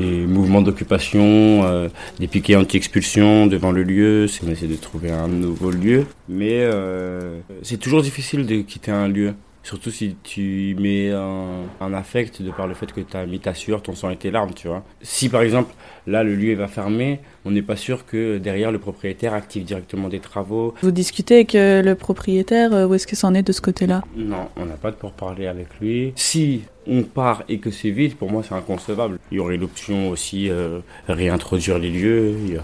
des 0.00 0.26
mouvements 0.26 0.62
d'occupation 0.62 1.22
euh, 1.64 1.88
des 2.18 2.26
piquets 2.26 2.56
anti-expulsion 2.56 3.46
devant 3.46 3.72
le 3.72 3.82
lieu 3.82 4.26
c'est 4.26 4.66
de 4.66 4.76
trouver 4.76 5.10
un 5.10 5.28
nouveau 5.28 5.70
lieu. 5.70 6.06
Mais 6.28 6.60
euh, 6.62 7.38
c'est 7.62 7.78
toujours 7.78 8.02
difficile 8.02 8.46
de 8.46 8.62
quitter 8.62 8.90
un 8.90 9.08
lieu 9.08 9.34
Surtout 9.68 9.90
si 9.90 10.16
tu 10.22 10.70
y 10.70 10.74
mets 10.76 11.10
un, 11.10 11.66
un 11.82 11.92
affect 11.92 12.40
de 12.40 12.50
par 12.50 12.66
le 12.66 12.72
fait 12.72 12.90
que 12.90 13.02
tu 13.02 13.14
as 13.18 13.26
mis 13.26 13.38
ta 13.38 13.52
sueur, 13.52 13.82
ton 13.82 13.94
sang 13.94 14.08
et 14.08 14.16
tes 14.16 14.30
larmes, 14.30 14.54
tu 14.54 14.66
vois. 14.66 14.82
Si 15.02 15.28
par 15.28 15.42
exemple, 15.42 15.74
là, 16.06 16.24
le 16.24 16.34
lieu 16.34 16.54
va 16.54 16.68
fermer, 16.68 17.20
on 17.44 17.50
n'est 17.50 17.60
pas 17.60 17.76
sûr 17.76 18.06
que 18.06 18.38
derrière 18.38 18.72
le 18.72 18.78
propriétaire 18.78 19.34
active 19.34 19.64
directement 19.64 20.08
des 20.08 20.20
travaux. 20.20 20.72
Vous 20.80 20.90
discutez 20.90 21.34
avec 21.34 21.54
euh, 21.54 21.82
le 21.82 21.94
propriétaire, 21.96 22.72
euh, 22.72 22.86
où 22.86 22.94
est-ce 22.94 23.06
que 23.06 23.14
ça 23.14 23.26
en 23.26 23.34
est 23.34 23.42
de 23.42 23.52
ce 23.52 23.60
côté-là? 23.60 24.02
Non, 24.16 24.48
on 24.56 24.64
n'a 24.64 24.76
pas 24.76 24.90
de 24.90 24.96
pourparler 24.96 25.46
avec 25.46 25.66
lui. 25.82 26.14
Si 26.16 26.62
on 26.88 27.02
part 27.02 27.44
et 27.48 27.58
que 27.58 27.70
c'est 27.70 27.90
vide, 27.90 28.16
pour 28.16 28.30
moi, 28.30 28.42
c'est 28.46 28.54
inconcevable. 28.54 29.18
Il 29.30 29.36
y 29.36 29.40
aurait 29.40 29.56
l'option 29.56 30.10
aussi 30.10 30.48
euh, 30.50 30.80
réintroduire 31.08 31.78
les 31.78 31.90
lieux. 31.90 32.34
Il 32.46 32.60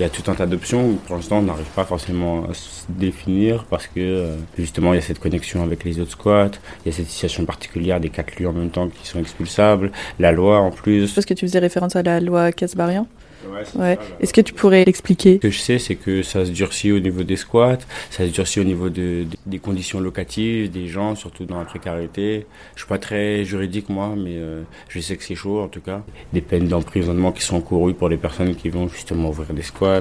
y, 0.00 0.04
a, 0.04 0.08
tout 0.08 0.30
un 0.30 0.34
tas 0.34 0.46
d'options 0.46 0.94
pour 1.06 1.16
l'instant, 1.16 1.38
on 1.38 1.42
n'arrive 1.42 1.70
pas 1.74 1.84
forcément 1.84 2.44
à 2.44 2.54
se 2.54 2.84
définir 2.88 3.64
parce 3.64 3.86
que 3.86 4.00
euh, 4.00 4.36
justement, 4.58 4.92
il 4.92 4.96
y 4.96 4.98
a 4.98 5.02
cette 5.02 5.18
connexion 5.18 5.62
avec 5.62 5.84
les 5.84 6.00
autres 6.00 6.12
squats. 6.12 6.50
Il 6.84 6.88
y 6.90 6.94
a 6.94 6.96
cette 6.96 7.08
situation 7.08 7.44
particulière 7.44 8.00
des 8.00 8.10
quatre 8.10 8.38
lieux 8.38 8.48
en 8.48 8.52
même 8.52 8.70
temps 8.70 8.88
qui 8.88 9.06
sont 9.06 9.20
expulsables. 9.20 9.92
La 10.18 10.32
loi 10.32 10.58
en 10.58 10.70
plus. 10.70 11.12
Parce 11.12 11.26
que 11.26 11.34
tu 11.34 11.46
faisais 11.46 11.58
référence 11.58 11.96
à 11.96 12.02
la 12.02 12.20
loi 12.20 12.52
Casbarian? 12.52 13.06
Ouais, 13.48 13.62
c'est. 13.64 13.78
Est-ce 14.20 14.32
que 14.32 14.40
tu 14.40 14.52
pourrais 14.54 14.84
l'expliquer 14.84 15.34
Ce 15.34 15.38
que 15.40 15.50
je 15.50 15.58
sais, 15.58 15.78
c'est 15.78 15.94
que 15.94 16.22
ça 16.22 16.44
se 16.44 16.50
durcit 16.50 16.90
au 16.92 16.98
niveau 17.00 17.22
des 17.22 17.36
squats, 17.36 17.78
ça 18.10 18.26
se 18.26 18.32
durcit 18.32 18.60
au 18.60 18.64
niveau 18.64 18.88
de, 18.88 19.24
de- 19.24 19.26
des 19.46 19.58
conditions 19.58 20.00
locatives, 20.00 20.70
des 20.70 20.88
gens, 20.88 21.14
surtout 21.14 21.44
dans 21.44 21.58
la 21.58 21.64
précarité. 21.64 22.46
Je 22.74 22.80
suis 22.80 22.88
pas 22.88 22.98
très 22.98 23.44
juridique, 23.44 23.88
moi, 23.88 24.14
mais 24.16 24.36
euh, 24.36 24.62
je 24.88 25.00
sais 25.00 25.16
que 25.16 25.22
c'est 25.24 25.34
chaud, 25.34 25.60
en 25.60 25.68
tout 25.68 25.80
cas. 25.80 26.02
Des 26.32 26.40
peines 26.40 26.66
d'emprisonnement 26.68 27.32
qui 27.32 27.42
sont 27.42 27.56
encourues 27.56 27.94
pour 27.94 28.08
les 28.08 28.16
personnes 28.16 28.54
qui 28.56 28.68
vont 28.68 28.88
justement 28.88 29.28
ouvrir 29.28 29.52
des 29.52 29.62
squats. 29.62 30.00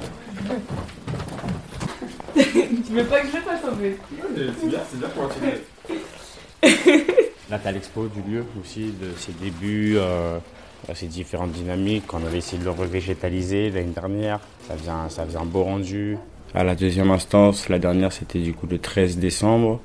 Tu 2.35 2.41
veux 2.93 3.03
pas 3.05 3.21
que 3.21 3.27
je 3.27 3.37
fasse 3.37 3.63
un 3.65 3.75
peu? 3.75 3.91
Là, 7.49 7.59
tu 7.63 7.73
l'expo 7.73 8.07
du 8.07 8.21
lieu 8.31 8.43
aussi, 8.59 8.85
de 8.85 9.11
ses 9.17 9.31
débuts, 9.33 9.95
euh, 9.97 10.39
ses 10.93 11.07
différentes 11.07 11.51
dynamiques. 11.51 12.13
On 12.13 12.25
avait 12.25 12.37
essayé 12.37 12.59
de 12.59 12.65
le 12.65 12.71
revégétaliser 12.71 13.71
l'année 13.71 13.93
dernière. 13.93 14.39
Ça 14.67 14.75
faisait, 14.75 14.91
un, 14.91 15.09
ça 15.09 15.25
faisait 15.25 15.37
un 15.37 15.45
beau 15.45 15.63
rendu. 15.63 16.17
À 16.53 16.63
la 16.63 16.75
deuxième 16.75 17.11
instance, 17.11 17.69
la 17.69 17.79
dernière, 17.79 18.13
c'était 18.13 18.39
du 18.39 18.53
coup 18.53 18.67
le 18.67 18.79
13 18.79 19.17
décembre. 19.17 19.79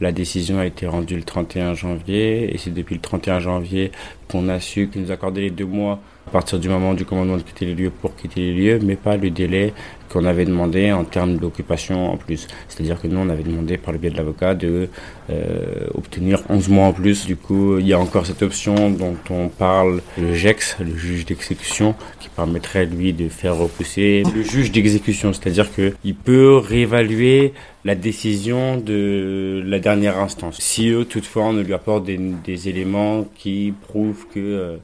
La 0.00 0.12
décision 0.12 0.58
a 0.58 0.66
été 0.66 0.86
rendue 0.86 1.16
le 1.16 1.22
31 1.22 1.74
janvier. 1.74 2.54
Et 2.54 2.58
c'est 2.58 2.72
depuis 2.74 2.96
le 2.96 3.00
31 3.00 3.40
janvier 3.40 3.92
qu'on 4.28 4.48
a 4.48 4.60
su 4.60 4.88
qu'ils 4.88 5.02
nous 5.02 5.10
accordaient 5.10 5.42
les 5.42 5.50
deux 5.50 5.66
mois 5.66 6.00
à 6.26 6.30
partir 6.30 6.58
du 6.58 6.68
moment 6.68 6.94
du 6.94 7.04
commandement 7.04 7.36
de 7.36 7.42
quitter 7.42 7.66
les 7.66 7.74
lieux 7.74 7.90
pour 7.90 8.16
quitter 8.16 8.40
les 8.40 8.54
lieux, 8.54 8.78
mais 8.82 8.96
pas 8.96 9.16
le 9.16 9.30
délai 9.30 9.74
qu'on 10.14 10.24
avait 10.24 10.44
demandé 10.44 10.92
en 10.92 11.02
termes 11.02 11.38
d'occupation 11.38 12.12
en 12.12 12.16
plus. 12.16 12.46
C'est-à-dire 12.68 13.00
que 13.00 13.08
nous, 13.08 13.18
on 13.18 13.28
avait 13.28 13.42
demandé 13.42 13.76
par 13.78 13.92
le 13.92 13.98
biais 13.98 14.10
de 14.10 14.16
l'avocat 14.16 14.54
de 14.54 14.88
euh, 15.28 15.88
obtenir 15.92 16.44
11 16.48 16.68
mois 16.68 16.86
en 16.86 16.92
plus. 16.92 17.26
Du 17.26 17.34
coup, 17.34 17.78
il 17.78 17.88
y 17.88 17.92
a 17.92 17.98
encore 17.98 18.24
cette 18.24 18.42
option 18.42 18.90
dont 18.90 19.16
on 19.28 19.48
parle, 19.48 20.00
le 20.16 20.32
GEX, 20.32 20.76
le 20.78 20.96
juge 20.96 21.26
d'exécution, 21.26 21.96
qui 22.20 22.28
permettrait 22.28 22.86
lui 22.86 23.12
de 23.12 23.28
faire 23.28 23.56
repousser 23.56 24.22
le 24.32 24.42
juge 24.42 24.70
d'exécution. 24.70 25.32
C'est-à-dire 25.32 25.68
qu'il 25.74 26.14
peut 26.14 26.58
réévaluer 26.58 27.52
la 27.84 27.96
décision 27.96 28.76
de 28.76 29.64
la 29.66 29.80
dernière 29.80 30.18
instance. 30.18 30.58
Si 30.60 30.90
eux, 30.90 31.04
toutefois, 31.04 31.46
on 31.46 31.52
ne 31.54 31.62
lui 31.62 31.74
apporte 31.74 32.04
des, 32.04 32.18
des 32.18 32.68
éléments 32.68 33.26
qui 33.36 33.74
prouvent 33.88 34.26
que... 34.32 34.38
Euh, 34.38 34.76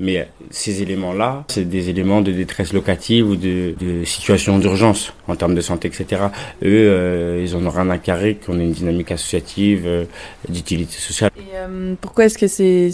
mais 0.00 0.28
ces 0.50 0.82
éléments-là, 0.82 1.44
c'est 1.48 1.68
des 1.68 1.88
éléments 1.88 2.20
de 2.20 2.32
détresse 2.32 2.72
locative 2.72 3.28
ou 3.28 3.36
de, 3.36 3.74
de 3.78 4.04
situation 4.04 4.58
d'urgence 4.58 5.12
en 5.26 5.36
termes 5.36 5.54
de 5.54 5.60
santé, 5.60 5.88
etc. 5.88 6.22
Eux, 6.62 6.66
euh, 6.66 7.44
ils 7.44 7.56
en 7.56 7.64
ont 7.66 7.70
rien 7.70 7.90
à 7.90 7.98
carrer 7.98 8.36
qu'on 8.36 8.58
ait 8.60 8.64
une 8.64 8.72
dynamique 8.72 9.12
associative 9.12 9.82
euh, 9.86 10.04
d'utilité 10.48 10.96
sociale. 10.98 11.30
Et 11.36 11.56
euh, 11.56 11.94
pourquoi 12.00 12.26
est-ce 12.26 12.38
que 12.38 12.46
c'est 12.46 12.90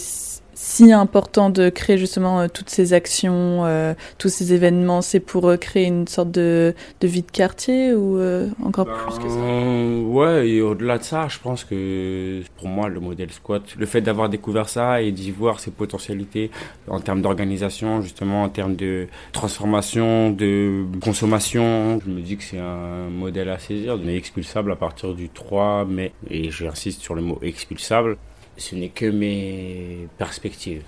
si 0.55 0.93
important 0.93 1.51
de 1.51 1.69
créer 1.69 1.99
justement 1.99 2.41
euh, 2.41 2.47
toutes 2.53 2.71
ces 2.71 2.93
actions, 2.93 3.65
euh, 3.65 3.95
tous 4.19 4.29
ces 4.29 4.53
événements 4.53 5.03
C'est 5.03 5.21
pour 5.21 5.49
euh, 5.49 5.57
créer 5.57 5.85
une 5.85 6.07
sorte 6.07 6.31
de, 6.31 6.75
de 7.01 7.09
vie 7.09 7.23
de 7.23 7.31
quartier 7.31 7.95
ou 7.95 8.19
encore 8.65 8.87
plus 8.87 9.19
que 9.19 9.29
ça? 9.29 9.39
Ouais, 9.39 10.49
et 10.49 10.61
au-delà 10.61 10.99
de 10.99 11.03
ça, 11.03 11.29
je 11.29 11.39
pense 11.39 11.65
que 11.65 12.43
pour 12.57 12.69
moi, 12.69 12.89
le 12.89 13.01
modèle 13.01 13.31
squat, 13.33 13.63
le 13.77 13.87
fait 13.87 14.01
d'avoir 14.01 14.29
découvert 14.29 14.69
ça 14.69 15.03
et 15.03 15.11
d'y 15.13 15.31
voir 15.31 15.61
ses 15.61 15.71
potentialités 15.71 16.51
en 16.89 17.01
termes 17.01 17.23
d'organisation, 17.23 18.01
justement, 18.03 18.45
en 18.45 18.49
termes 18.49 18.77
de 18.77 19.09
transformation, 19.33 20.31
de 20.31 20.85
consommation, 21.03 22.01
je 22.05 22.11
me 22.11 22.21
dis 22.21 22.37
que 22.37 22.45
c'est 22.45 22.59
un 22.59 23.09
modèle 23.11 23.49
à 23.49 23.59
saisir. 23.59 23.99
Est 24.07 24.17
expulsable 24.17 24.73
à 24.73 24.77
partir 24.77 25.15
du 25.15 25.29
3 25.29 25.85
mai, 25.87 26.13
et 26.31 26.51
j'insiste 26.51 27.01
sur 27.01 27.15
le 27.15 27.23
mot 27.23 27.39
expulsable. 27.43 28.17
Ce 28.57 28.75
n'est 28.75 28.89
que 28.89 29.07
mes 29.07 30.09
perspectives 30.19 30.83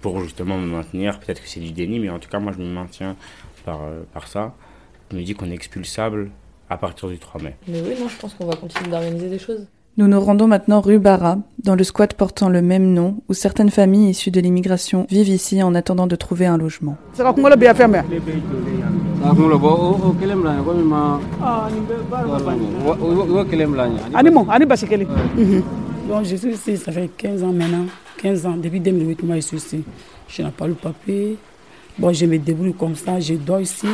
pour 0.00 0.22
justement 0.22 0.56
me 0.58 0.66
maintenir. 0.66 1.18
Peut-être 1.20 1.42
que 1.42 1.48
c'est 1.48 1.60
du 1.60 1.72
déni, 1.72 1.98
mais 1.98 2.08
en 2.10 2.18
tout 2.18 2.28
cas, 2.28 2.38
moi, 2.38 2.52
je 2.56 2.62
me 2.62 2.68
maintiens 2.70 3.16
par, 3.64 3.82
euh, 3.82 4.02
par 4.12 4.28
ça. 4.28 4.54
Je 5.10 5.16
me 5.16 5.22
dis 5.22 5.34
qu'on 5.34 5.50
est 5.50 5.54
expulsable 5.54 6.30
à 6.68 6.76
partir 6.76 7.08
du 7.08 7.18
3 7.18 7.42
mai. 7.42 7.56
Mais 7.68 7.80
oui, 7.80 7.94
non, 8.00 8.08
je 8.08 8.16
pense 8.16 8.34
qu'on 8.34 8.46
va 8.46 8.56
continuer 8.56 8.90
d'organiser 8.90 9.28
des 9.28 9.38
choses. 9.38 9.66
Nous 9.96 10.06
nous 10.06 10.20
rendons 10.20 10.46
maintenant 10.46 10.80
rue 10.80 11.00
Barra, 11.00 11.38
dans 11.64 11.74
le 11.74 11.82
squat 11.82 12.14
portant 12.14 12.48
le 12.48 12.62
même 12.62 12.94
nom, 12.94 13.16
où 13.28 13.34
certaines 13.34 13.70
familles 13.70 14.10
issues 14.10 14.30
de 14.30 14.40
l'immigration 14.40 15.06
vivent 15.10 15.28
ici 15.28 15.62
en 15.64 15.74
attendant 15.74 16.06
de 16.06 16.14
trouver 16.14 16.46
un 16.46 16.56
logement. 16.56 16.96
Bon, 26.10 26.24
je 26.24 26.34
suis 26.34 26.50
ici, 26.50 26.76
ça 26.76 26.90
fait 26.90 27.08
15 27.16 27.44
ans 27.44 27.52
maintenant. 27.52 27.86
15 28.18 28.44
ans, 28.44 28.56
depuis 28.56 28.80
2008, 28.80 29.22
moi 29.22 29.36
je 29.36 29.42
suis 29.42 29.58
ici. 29.58 29.84
Je 30.28 30.42
n'ai 30.42 30.50
pas 30.50 30.66
le 30.66 30.74
papier. 30.74 31.36
Bon, 31.96 32.12
je 32.12 32.26
me 32.26 32.36
débrouille 32.36 32.74
comme 32.74 32.96
ça, 32.96 33.20
je 33.20 33.34
dors 33.34 33.60
ici. 33.60 33.86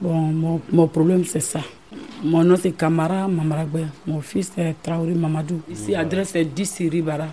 Bon, 0.00 0.12
mon, 0.12 0.60
mon 0.72 0.88
problème 0.88 1.24
c'est 1.24 1.38
ça. 1.38 1.60
Mon 2.24 2.42
nom 2.42 2.56
c'est 2.60 2.72
Kamara 2.72 3.28
Mamaragbe. 3.28 3.86
Mon 4.08 4.20
fils 4.20 4.50
c'est 4.56 4.74
Traoré 4.82 5.14
Mamadou. 5.14 5.60
Ici, 5.70 5.94
adresse 5.94 6.30
c'est 6.32 6.44
10 6.44 6.78
Ribara. 6.90 7.28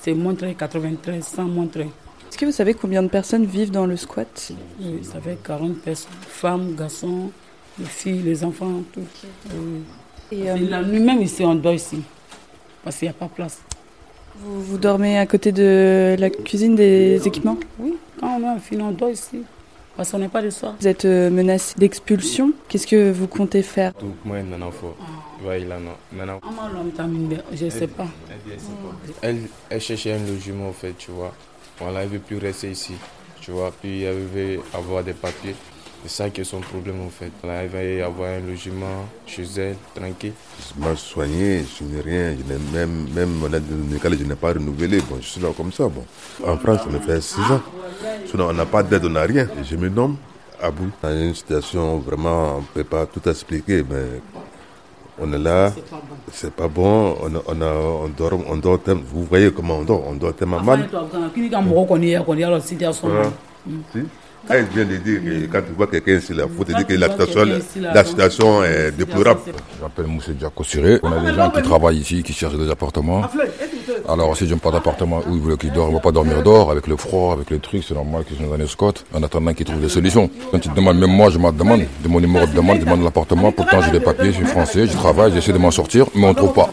C'est 0.00 0.14
Montreuil 0.14 0.54
93, 0.54 1.22
100 1.22 1.42
Montreuil. 1.44 1.88
Est-ce 2.30 2.38
que 2.38 2.46
vous 2.46 2.52
savez 2.52 2.72
combien 2.72 3.02
de 3.02 3.08
personnes 3.08 3.44
vivent 3.44 3.70
dans 3.70 3.84
le 3.84 3.98
squat? 3.98 4.52
Oui, 4.80 5.00
ça 5.02 5.20
fait 5.20 5.36
40 5.44 5.76
personnes. 5.82 6.10
Femmes, 6.26 6.74
garçons, 6.74 7.30
les 7.78 7.84
filles, 7.84 8.22
les 8.22 8.42
enfants, 8.42 8.82
tout. 8.94 9.00
Oui. 9.52 9.82
Et, 10.32 10.50
euh, 10.50 10.56
Et 10.56 10.60
la 10.60 10.82
nuit 10.82 11.00
même 11.00 11.20
ici, 11.20 11.44
on 11.44 11.54
dort 11.54 11.74
ici. 11.74 11.98
Parce 12.86 12.98
qu'il 12.98 13.08
n'y 13.08 13.10
a 13.10 13.14
pas 13.14 13.24
de 13.26 13.32
place. 13.32 13.58
vous, 14.36 14.62
vous 14.62 14.78
dormez 14.78 15.18
à 15.18 15.26
côté 15.26 15.50
de 15.50 16.14
la 16.16 16.30
cuisine 16.30 16.76
des 16.76 17.26
équipements? 17.26 17.56
Oui, 17.80 17.96
quand 18.20 18.40
on 18.40 18.46
a 18.46 18.58
on 18.80 18.90
dort 18.92 19.10
ici. 19.10 19.42
Parce 19.96 20.12
qu'on 20.12 20.20
n'est 20.20 20.28
pas 20.28 20.40
de 20.40 20.50
soir. 20.50 20.76
Vous 20.78 20.86
êtes 20.86 21.04
euh, 21.04 21.28
menacé 21.28 21.74
d'expulsion. 21.76 22.52
Qu'est-ce 22.68 22.86
que 22.86 23.10
vous 23.10 23.26
comptez 23.26 23.62
faire? 23.62 23.92
Je 27.52 27.64
ne 27.64 27.70
sais 27.70 27.88
pas. 27.88 28.06
Elle, 29.20 29.40
elle 29.68 29.80
cherchait 29.80 30.12
un 30.12 30.24
logement, 30.24 30.68
en 30.68 30.72
fait, 30.72 30.94
tu 30.96 31.10
vois. 31.10 31.34
Voilà, 31.80 32.04
elle 32.04 32.10
ne 32.10 32.12
veut 32.12 32.20
plus 32.20 32.38
rester 32.38 32.70
ici, 32.70 32.92
tu 33.40 33.50
vois. 33.50 33.72
Puis 33.72 34.02
elle 34.02 34.22
veut 34.32 34.60
avoir 34.72 35.02
des 35.02 35.12
papiers. 35.12 35.56
C'est 36.08 36.22
ça 36.22 36.30
qui 36.30 36.40
est 36.42 36.44
son 36.44 36.60
problème, 36.60 37.00
en 37.04 37.10
fait. 37.10 37.32
Elle 37.42 37.68
va 37.98 38.06
avoir 38.06 38.28
un 38.30 38.38
logement 38.40 39.06
chez 39.26 39.42
elle, 39.56 39.76
tranquille. 39.92 40.32
Je 40.60 40.80
m'ai 40.88 40.94
soigné, 40.94 41.64
je 41.64 41.84
n'ai 41.84 42.00
rien, 42.00 42.36
je 42.38 42.52
n'ai 42.52 42.58
même, 42.72 43.08
même 43.12 43.30
mon 43.30 43.52
aide 43.52 43.64
médicale, 43.68 44.16
je 44.16 44.22
n'ai 44.24 44.36
pas 44.36 44.52
renouvelé. 44.52 44.98
Bon, 45.10 45.16
je 45.20 45.26
suis 45.26 45.40
là 45.40 45.48
comme 45.56 45.72
ça. 45.72 45.88
Bon. 45.88 46.04
En 46.46 46.56
France, 46.58 46.80
on 46.88 46.94
a 46.94 47.00
fait 47.00 47.20
6 47.20 47.40
ans. 47.50 47.60
Sinon, 48.30 48.48
on 48.50 48.52
n'a 48.52 48.66
pas 48.66 48.84
d'aide, 48.84 49.04
on 49.04 49.10
n'a 49.10 49.22
rien. 49.22 49.48
Et 49.60 49.64
je 49.64 49.74
me 49.74 49.88
nomme 49.88 50.16
Abou. 50.62 50.90
Dans 51.02 51.10
une 51.10 51.34
situation 51.34 51.98
vraiment, 51.98 52.56
on 52.58 52.60
ne 52.60 52.66
peut 52.72 52.84
pas 52.84 53.04
tout 53.06 53.28
expliquer, 53.28 53.82
mais 53.88 54.20
on 55.20 55.32
est 55.32 55.38
là, 55.38 55.72
c'est 56.32 56.52
pas 56.54 56.68
bon, 56.68 57.16
on, 57.20 57.34
a- 57.34 57.42
on, 57.48 57.60
a- 57.62 58.04
on 58.04 58.08
dort, 58.08 58.38
on 58.48 58.56
dort, 58.58 58.80
tellement- 58.80 59.02
vous 59.12 59.24
voyez 59.24 59.50
comment 59.52 59.78
on 59.78 59.82
dort, 59.82 60.04
on 60.06 60.14
dort 60.14 60.34
tellement 60.36 60.62
mal. 60.62 60.88
Si. 64.46 64.52
Elle 64.52 64.64
vient 64.66 64.84
de 64.84 64.96
dire 64.96 65.20
que 65.22 65.52
quand 65.52 65.62
tu 65.66 65.72
vois 65.76 65.86
quelqu'un 65.86 66.16
ici, 66.18 66.32
il 66.32 66.44
faut 66.56 66.64
te 66.64 66.72
dire 66.72 66.86
que 66.86 66.94
la 66.94 67.10
situation, 67.10 67.60
la 67.80 68.04
situation 68.04 68.64
est 68.64 68.92
déplorable. 68.92 69.40
Je 69.46 69.82
m'appelle 69.82 70.06
Moussa 70.06 70.32
Diako 70.32 70.64
Siré. 70.64 70.98
On 71.02 71.12
a 71.12 71.20
des 71.20 71.34
gens 71.34 71.50
qui 71.50 71.62
travaillent 71.62 71.98
ici, 71.98 72.22
qui 72.22 72.32
cherchent 72.32 72.56
des 72.56 72.70
appartements. 72.70 73.22
Alors, 74.08 74.36
si 74.36 74.46
je 74.46 74.54
n'ai 74.54 74.60
pas 74.60 74.70
d'appartement 74.70 75.20
où 75.28 75.34
ils 75.34 75.42
veulent 75.42 75.56
qu'ils 75.56 75.72
dorment, 75.72 75.88
ils 75.88 75.92
ne 75.92 75.96
vont 75.96 76.02
pas 76.02 76.12
dormir 76.12 76.42
dehors, 76.42 76.70
avec 76.70 76.86
le 76.86 76.96
froid, 76.96 77.32
avec 77.32 77.50
les 77.50 77.58
trucs, 77.58 77.82
c'est 77.84 77.94
normal 77.94 78.24
qu'ils 78.24 78.36
sont 78.36 78.46
dans 78.46 78.56
les 78.56 78.66
scots, 78.66 78.92
en 79.12 79.22
attendant 79.22 79.52
qu'ils 79.52 79.66
trouvent 79.66 79.80
des 79.80 79.88
solutions. 79.88 80.30
Quand 80.50 80.64
ils 80.64 80.72
demandent, 80.72 80.98
même 80.98 81.10
moi, 81.10 81.30
je 81.30 81.38
m'en 81.38 81.52
demande, 81.52 81.82
de 82.02 82.08
mon 82.08 82.20
numéro 82.20 82.46
de 82.46 82.52
demande, 82.52 82.78
je 82.78 82.84
demande 82.84 83.02
l'appartement, 83.02 83.50
pourtant 83.52 83.80
j'ai 83.82 83.90
des 83.90 84.00
papiers, 84.00 84.26
je 84.32 84.36
suis 84.36 84.46
français, 84.46 84.86
je 84.86 84.92
travaille, 84.92 85.32
j'essaie 85.32 85.52
de 85.52 85.58
m'en 85.58 85.70
sortir, 85.70 86.06
mais 86.14 86.26
on 86.26 86.30
ne 86.30 86.34
trouve 86.34 86.52
pas. 86.52 86.70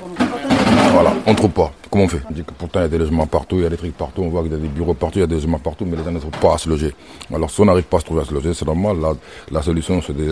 Voilà, 1.03 1.17
on 1.27 1.31
ne 1.31 1.35
trouve 1.35 1.51
pas. 1.51 1.69
Comment 1.91 2.05
on 2.05 2.07
fait? 2.07 2.21
On 2.29 2.33
dit 2.33 2.45
que 2.45 2.53
pourtant 2.57 2.79
il 2.79 2.83
y 2.83 2.85
a 2.85 2.87
des 2.87 2.97
logements 2.97 3.27
partout, 3.27 3.57
il 3.57 3.63
y 3.63 3.65
a 3.65 3.69
des 3.69 3.75
trucs 3.75 3.97
partout, 3.97 4.21
on 4.21 4.29
voit 4.29 4.41
qu'il 4.41 4.53
y 4.53 4.55
a 4.55 4.57
des 4.57 4.69
bureaux 4.69 4.93
partout, 4.93 5.19
il 5.19 5.21
y 5.21 5.23
a 5.25 5.27
des 5.27 5.35
logements 5.35 5.59
partout, 5.59 5.85
mais 5.85 5.97
les 5.97 6.03
gens 6.05 6.13
ne 6.13 6.19
trouvent 6.19 6.31
pas 6.39 6.53
à 6.53 6.57
se 6.57 6.69
loger. 6.69 6.95
Alors 7.33 7.51
si 7.51 7.59
on 7.59 7.65
n'arrive 7.65 7.83
pas 7.83 7.97
à 7.97 7.99
se 7.99 8.05
trouver 8.05 8.21
à 8.21 8.25
se 8.25 8.33
loger, 8.33 8.53
c'est 8.53 8.65
normal, 8.65 8.95
la, 9.51 9.61
solution 9.61 10.01
c'est 10.01 10.15
de 10.15 10.23
les 10.23 10.31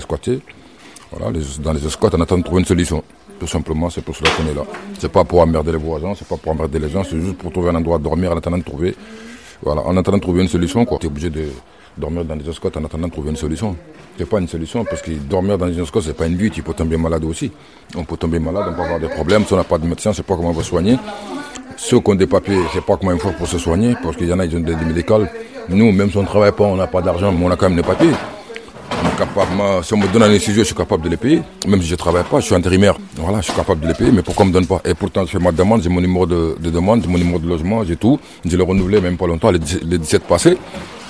dans 1.62 1.74
les 1.74 1.90
squats, 1.90 2.10
on 2.13 2.22
attend 2.22 2.38
de 2.38 2.44
trouver 2.44 2.62
une 2.62 2.66
solution. 2.66 3.04
Tout 3.38 3.48
simplement, 3.48 3.90
c'est 3.90 4.00
pour 4.01 4.16
cela 4.16 4.30
qu'on 4.30 4.50
est 4.50 4.54
là. 4.54 4.63
C'est 4.98 5.12
pas 5.12 5.25
pour 5.25 5.42
emmerder 5.42 5.74
les 5.74 5.78
voisins, 5.78 6.13
c'est 6.16 6.28
pas 6.28 6.38
pour 6.38 6.54
emmerder 6.54 6.80
les 6.80 6.90
gens, 6.90 7.04
c'est 7.04 7.20
juste 7.20 7.38
pour 7.38 7.51
trouver 7.51 7.72
un 7.72 7.75
endroit 7.75 7.98
à 7.98 8.00
dormir 8.00 8.32
en 8.32 8.38
attendant 8.38 8.58
de 8.58 8.63
trouver. 8.63 8.96
Voilà, 9.62 9.82
en 9.82 9.98
attendant 9.98 10.20
de 10.20 10.24
trouver 10.24 10.42
une 10.42 10.48
solution, 10.48 10.86
quoi. 10.86 11.00
Tu 11.00 11.08
es 11.08 11.10
obligé 11.10 11.30
de 11.30 11.50
dormir 11.98 12.26
dans 12.26 12.36
des 12.36 12.52
squats 12.54 12.72
en 12.76 12.86
attendant 12.86 13.08
de 13.08 13.12
trouver 13.12 13.30
une 13.32 13.36
solution. 13.36 13.76
C'est 14.18 14.26
pas 14.28 14.40
une 14.40 14.48
solution 14.48 14.84
parce 14.86 15.02
que 15.02 15.12
dormir 15.12 15.58
dans 15.58 15.72
une 15.72 15.86
squat, 15.86 16.04
c'est 16.06 16.16
pas 16.16 16.28
une 16.28 16.36
vie, 16.36 16.52
tu 16.52 16.62
peux 16.64 16.74
tomber 16.74 16.98
malade 16.98 17.24
aussi. 17.24 17.52
On 17.96 18.04
peut 18.04 18.18
tomber 18.18 18.40
malade, 18.40 18.66
on 18.70 18.74
peut 18.76 18.82
avoir 18.82 19.00
des 19.00 19.08
problèmes. 19.08 19.46
Si 19.46 19.54
on 19.54 19.58
n'a 19.58 19.64
pas 19.64 19.78
de 19.78 19.86
médecin, 19.88 20.14
c'est 20.14 20.24
pas 20.26 20.36
comment 20.36 20.50
on 20.50 20.54
va 20.54 20.64
soigner. 20.64 20.98
Ceux 21.78 22.00
qui 22.00 22.12
ont 22.12 22.16
des 22.16 22.28
papiers, 22.28 22.60
c'est 22.74 22.84
pas 22.86 22.98
comment 22.98 23.12
il 23.12 23.20
faut 23.20 23.32
pour 23.32 23.48
se 23.48 23.58
soigner, 23.58 23.96
parce 24.04 24.16
qu'il 24.16 24.28
y 24.28 24.34
en 24.34 24.40
a, 24.40 24.46
ils 24.46 24.56
ont 24.56 24.60
des, 24.60 24.76
médicales. 24.76 25.32
Nous, 25.70 25.92
même 25.92 26.12
si 26.12 26.18
on 26.18 26.22
ne 26.22 26.28
travaille 26.28 26.52
pas, 26.52 26.66
on 26.66 26.76
n'a 26.76 26.88
pas 26.88 27.02
d'argent, 27.02 27.32
mais 27.32 27.44
on 27.46 27.50
a 27.50 27.56
quand 27.56 27.70
même 27.70 27.78
des 27.78 27.84
papiers. 27.84 28.14
Si 29.84 29.94
on 29.94 29.98
me 29.98 30.08
donne 30.12 30.24
un 30.24 30.40
studio, 30.40 30.62
je 30.62 30.68
suis 30.68 30.76
capable 30.76 31.04
de 31.04 31.10
les 31.10 31.18
payer. 31.18 31.42
Même 31.68 31.82
si 31.82 31.88
je 31.88 31.94
ne 31.94 31.98
travaille 31.98 32.24
pas, 32.24 32.40
je 32.40 32.46
suis 32.46 32.56
intérimaire. 32.56 32.96
Voilà, 33.16 33.40
je 33.40 33.46
suis 33.46 33.54
capable 33.54 33.82
de 33.82 33.88
les 33.88 33.94
payer, 33.94 34.12
mais 34.12 34.22
pourquoi 34.22 34.46
on 34.46 34.50
ne 34.50 34.54
me 34.54 34.60
donne 34.60 34.68
pas? 34.68 34.82
Et 34.86 34.94
pourtant, 34.94 35.26
je 35.26 35.32
fais 35.32 35.40
ma 35.40 35.52
demande, 35.52 35.82
j'ai 35.82 35.90
mon 35.90 36.02
numéro 36.02 36.26
de, 36.26 36.56
de 36.60 36.70
demande, 36.70 37.06
mon 37.08 37.18
numéro 37.18 37.40
de 37.40 37.48
logement, 37.48 37.84
j'ai 37.84 37.96
tout. 37.96 38.20
Je 38.46 38.56
l'ai 38.56 38.64
renouvelé 38.64 39.00
même 39.02 39.18
pas 39.18 39.28
longtemps, 39.28 39.52
les 39.52 39.60
17 39.60 39.84
les 39.84 39.98
17 39.98 40.24
passés, 40.24 40.58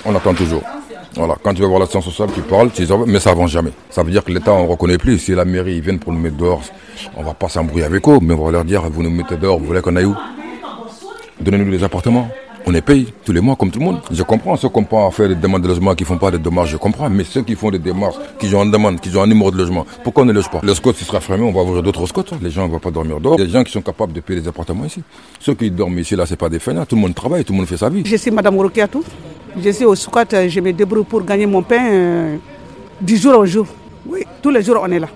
on 0.04 0.14
attend 0.14 0.34
toujours. 0.34 0.62
Voilà, 1.14 1.36
quand 1.42 1.52
tu 1.52 1.60
vas 1.60 1.68
voir 1.68 1.80
l'assistant 1.80 2.00
social, 2.00 2.28
tu 2.34 2.40
parles, 2.40 2.70
tu 2.70 2.84
dis, 2.84 2.92
mais 3.06 3.20
ça 3.20 3.30
avance 3.30 3.50
jamais. 3.50 3.72
Ça 3.90 4.02
veut 4.02 4.10
dire 4.10 4.24
que 4.24 4.32
l'État, 4.32 4.52
on 4.52 4.64
ne 4.64 4.70
reconnaît 4.70 4.96
plus. 4.96 5.18
Si 5.18 5.34
la 5.34 5.44
mairie, 5.44 5.76
ils 5.76 5.82
viennent 5.82 5.98
pour 5.98 6.12
nous 6.12 6.18
mettre 6.18 6.36
dehors, 6.36 6.62
on 7.16 7.22
va 7.22 7.34
pas 7.34 7.48
s'embrouiller 7.48 7.84
avec 7.84 8.08
eux, 8.08 8.18
mais 8.22 8.32
on 8.34 8.44
va 8.46 8.50
leur 8.50 8.64
dire, 8.64 8.82
vous 8.90 9.02
nous 9.02 9.10
mettez 9.10 9.36
dehors, 9.36 9.58
vous 9.58 9.66
voulez 9.66 9.82
qu'on 9.82 9.94
aille 9.96 10.06
où? 10.06 10.16
Donnez-nous 11.40 11.70
des 11.70 11.84
appartements. 11.84 12.28
On 12.64 12.70
les 12.70 12.80
paye 12.80 13.12
tous 13.24 13.32
les 13.32 13.40
mois 13.40 13.56
comme 13.56 13.72
tout 13.72 13.80
le 13.80 13.84
monde. 13.84 14.00
Je 14.10 14.22
comprends 14.22 14.56
ceux 14.56 14.68
qui 14.68 14.78
n'ont 14.78 14.84
pas 14.84 15.10
faire 15.10 15.28
des 15.28 15.34
demandes 15.34 15.62
de 15.62 15.68
logement, 15.68 15.96
qui 15.96 16.04
font 16.04 16.16
pas 16.16 16.30
de 16.30 16.38
démarches, 16.38 16.70
je 16.70 16.76
comprends. 16.76 17.10
Mais 17.10 17.24
ceux 17.24 17.42
qui 17.42 17.56
font 17.56 17.70
des 17.70 17.80
démarches, 17.80 18.14
qui 18.38 18.54
ont 18.54 18.62
une 18.62 18.70
demande, 18.70 19.00
qui 19.00 19.14
ont 19.16 19.22
un 19.22 19.26
numéro 19.26 19.50
de 19.50 19.58
logement, 19.58 19.84
pourquoi 20.04 20.22
on 20.22 20.26
ne 20.26 20.32
loge 20.32 20.48
pas? 20.48 20.60
Le 20.62 20.72
squat, 20.72 20.94
s'il 20.94 21.06
sera 21.06 21.20
fermé, 21.20 21.42
on 21.44 21.50
va 21.52 21.62
ouvrir 21.62 21.82
d'autres 21.82 22.06
squats. 22.06 22.24
Les 22.40 22.50
gens 22.50 22.68
ne 22.68 22.72
vont 22.72 22.78
pas 22.78 22.92
dormir 22.92 23.20
dehors. 23.20 23.36
Il 23.38 23.50
gens 23.50 23.64
qui 23.64 23.72
sont 23.72 23.82
capables 23.82 24.12
de 24.12 24.20
payer 24.20 24.40
des 24.40 24.48
appartements 24.48 24.84
ici. 24.84 25.02
Ceux 25.40 25.54
qui 25.54 25.72
dorment 25.72 25.98
ici, 25.98 26.14
là, 26.14 26.24
c'est 26.24 26.36
pas 26.36 26.48
des 26.48 26.60
feignants. 26.60 26.86
Tout 26.86 26.94
le 26.94 27.02
monde 27.02 27.14
travaille, 27.14 27.44
tout 27.44 27.52
le 27.52 27.58
monde 27.58 27.66
fait 27.66 27.76
sa 27.76 27.88
vie. 27.88 28.04
Je 28.06 28.16
suis 28.16 28.30
Madame 28.30 28.56
Rokiatou. 28.56 29.02
Je 29.56 29.70
suis 29.70 29.84
au 29.84 29.94
squat, 29.94 30.32
euh, 30.32 30.48
je 30.48 30.60
me 30.60 30.72
débrouille 30.72 31.04
pour 31.04 31.22
gagner 31.22 31.44
mon 31.46 31.62
pain 31.62 31.84
euh, 31.90 32.36
du 33.00 33.16
jour 33.16 33.38
au 33.38 33.44
jour. 33.44 33.66
Oui, 34.06 34.24
tous 34.42 34.50
les 34.50 34.62
jours 34.62 34.78
on 34.82 34.90
est 34.90 34.98
là. 34.98 35.08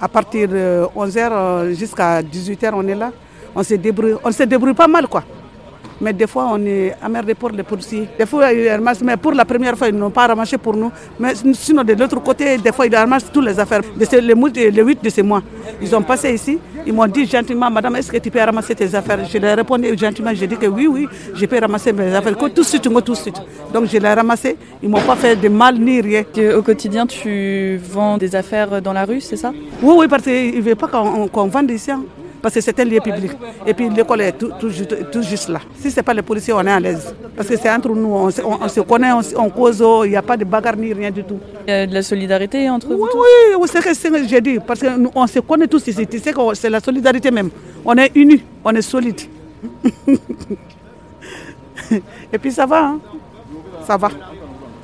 À 0.00 0.06
partir 0.08 0.48
de 0.48 0.82
11h 0.94 1.74
jusqu'à 1.74 2.22
18h 2.22 2.70
on 2.74 2.86
est 2.86 2.94
là. 2.94 3.10
On 3.54 3.62
se 3.62 3.74
débrouille, 3.74 4.14
on 4.22 4.30
se 4.30 4.44
débrouille 4.44 4.74
pas 4.74 4.86
mal 4.86 5.08
quoi. 5.08 5.24
Mais 6.00 6.12
des 6.12 6.26
fois, 6.26 6.48
on 6.52 6.64
est 6.64 6.94
emmerdé 7.04 7.34
pour 7.34 7.50
les 7.50 7.62
policiers. 7.62 8.08
Des 8.18 8.26
fois, 8.26 8.52
ils 8.52 8.68
ramassent, 8.68 9.02
mais 9.02 9.16
pour 9.16 9.32
la 9.32 9.44
première 9.44 9.76
fois, 9.76 9.88
ils 9.88 9.94
n'ont 9.94 10.10
pas 10.10 10.26
ramassé 10.26 10.58
pour 10.58 10.76
nous. 10.76 10.90
Mais 11.18 11.32
sinon, 11.54 11.84
de 11.84 11.92
l'autre 11.94 12.20
côté, 12.22 12.58
des 12.58 12.72
fois, 12.72 12.86
ils 12.86 12.94
ramassent 12.96 13.30
toutes 13.32 13.44
les 13.44 13.58
affaires. 13.58 13.82
Les, 13.96 14.70
les 14.70 14.82
8 14.82 15.04
de 15.04 15.08
ces 15.10 15.22
mois, 15.22 15.42
ils 15.80 15.94
ont 15.94 16.02
passé 16.02 16.32
ici. 16.34 16.58
Ils 16.84 16.92
m'ont 16.92 17.06
dit 17.06 17.26
gentiment, 17.26 17.70
Madame, 17.70 17.96
est-ce 17.96 18.10
que 18.10 18.16
tu 18.18 18.30
peux 18.30 18.40
ramasser 18.40 18.74
tes 18.74 18.92
affaires? 18.94 19.24
Je 19.24 19.38
leur 19.38 19.50
ai 19.50 19.54
répondu 19.54 19.96
gentiment, 19.96 20.30
j'ai 20.34 20.46
dit 20.48 20.56
que 20.56 20.66
oui, 20.66 20.86
oui, 20.88 21.08
je 21.34 21.46
peux 21.46 21.58
ramasser 21.58 21.92
mes 21.92 22.12
affaires. 22.12 22.36
tout 22.36 22.48
de 22.48 22.62
suite, 22.62 22.82
tout 22.82 23.12
de 23.12 23.14
suite. 23.16 23.40
Donc 23.72 23.86
je 23.86 23.98
l'ai 23.98 24.12
ramassé. 24.12 24.56
Ils 24.82 24.88
ne 24.88 24.94
m'ont 24.94 25.00
pas 25.02 25.16
fait 25.16 25.36
de 25.36 25.48
mal 25.48 25.78
ni 25.78 26.00
rien. 26.00 26.24
Au 26.56 26.62
quotidien, 26.62 27.06
tu 27.06 27.78
vends 27.90 28.18
des 28.18 28.34
affaires 28.34 28.82
dans 28.82 28.92
la 28.92 29.04
rue, 29.04 29.20
c'est 29.20 29.36
ça? 29.36 29.52
Oui, 29.80 29.94
oui, 29.96 30.08
parce 30.08 30.24
qu'ils 30.24 30.56
ne 30.56 30.60
veulent 30.60 30.76
pas 30.76 30.88
qu'on 30.88 31.46
vende 31.46 31.70
ici. 31.70 31.90
Hein 31.90 32.02
parce 32.42 32.54
que 32.56 32.60
c'est 32.60 32.78
un 32.80 32.84
lieu 32.84 33.00
public. 33.00 33.30
Et 33.64 33.72
puis 33.72 33.88
l'école 33.88 34.20
est 34.22 34.32
tout, 34.32 34.52
juste 35.22 35.48
là. 35.48 35.60
Si 35.78 35.90
ce 35.90 35.96
n'est 35.96 36.02
pas 36.02 36.12
les 36.12 36.22
policiers, 36.22 36.52
on 36.52 36.66
est 36.66 36.70
à 36.70 36.80
l'aise. 36.80 37.14
Parce 37.36 37.48
que 37.48 37.56
c'est 37.56 37.70
entre 37.70 37.90
nous, 37.90 38.12
on, 38.12 38.30
se 38.30 38.80
connaît, 38.80 39.12
on, 39.12 39.48
cause, 39.50 39.82
il 40.04 40.10
n'y 40.10 40.16
a 40.16 40.22
pas 40.22 40.36
de 40.36 40.44
bagarre 40.44 40.76
ni 40.76 40.92
rien 40.92 41.10
du 41.12 41.22
tout. 41.22 41.38
Il 41.66 41.70
y 41.70 41.72
a 41.74 41.86
de 41.86 41.94
la 41.94 42.02
solidarité 42.02 42.68
entre 42.68 42.88
oui, 42.88 42.96
vous 42.96 43.08
Oui, 43.14 43.54
oui 43.60 43.68
c'est 43.72 43.94
ce 43.94 44.08
que 44.08 44.26
j'ai 44.28 44.40
dit. 44.40 44.58
Parce 44.66 44.80
qu'on 44.80 45.26
se 45.26 45.38
connaît 45.38 45.68
tous 45.68 45.86
ici. 45.86 46.06
Tu 46.06 46.18
sais 46.18 46.32
que 46.32 46.40
c'est 46.54 46.70
la 46.70 46.80
solidarité 46.80 47.30
même. 47.30 47.50
On 47.84 47.94
est 47.96 48.10
unis, 48.16 48.42
on 48.64 48.72
est 48.72 48.82
solide. 48.82 49.20
Et 52.32 52.38
puis 52.38 52.50
ça 52.50 52.66
va, 52.66 52.86
hein. 52.86 52.98
ça 53.86 53.96
va. 53.96 54.08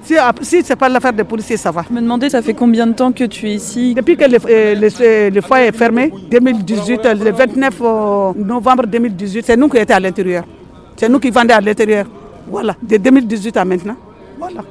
Si, 0.08 0.14
si 0.40 0.62
ce 0.62 0.72
n'est 0.72 0.76
pas 0.76 0.88
l'affaire 0.88 1.12
des 1.12 1.22
policiers, 1.24 1.58
ça 1.58 1.70
va. 1.70 1.84
Je 1.86 1.94
me 1.94 2.00
demandais, 2.00 2.30
ça 2.30 2.40
fait 2.40 2.54
combien 2.54 2.86
de 2.86 2.94
temps 2.94 3.12
que 3.12 3.24
tu 3.24 3.46
es 3.46 3.56
ici 3.56 3.92
Depuis 3.92 4.16
que 4.16 4.24
le, 4.24 4.38
euh, 4.48 5.30
le, 5.30 5.40
foyer 5.42 5.66
est 5.66 5.72
fermé, 5.76 6.10
2018, 6.30 7.04
le 7.04 7.30
29 7.30 7.74
euh, 7.82 8.32
novembre 8.42 8.86
2018, 8.86 9.44
c'est 9.44 9.54
nous 9.58 9.68
qui 9.68 9.76
étions 9.76 9.96
à 9.96 10.00
l'intérieur. 10.00 10.44
C'est 10.96 11.10
nous 11.10 11.18
qui 11.18 11.28
vendions 11.28 11.56
à 11.56 11.60
l'intérieur. 11.60 12.06
Voilà, 12.50 12.74
de 12.82 12.96
2018 12.96 13.54
à 13.58 13.66
maintenant. 13.66 13.96
Voilà. 14.38 14.62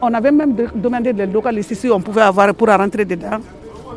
On 0.00 0.14
avait 0.14 0.30
même 0.30 0.54
demandé 0.76 1.12
des 1.12 1.26
local 1.26 1.58
ici 1.58 1.74
si 1.74 1.90
on 1.90 2.00
pouvait 2.00 2.22
avoir 2.22 2.54
pour 2.54 2.68
rentrer 2.68 3.04
dedans. 3.04 3.40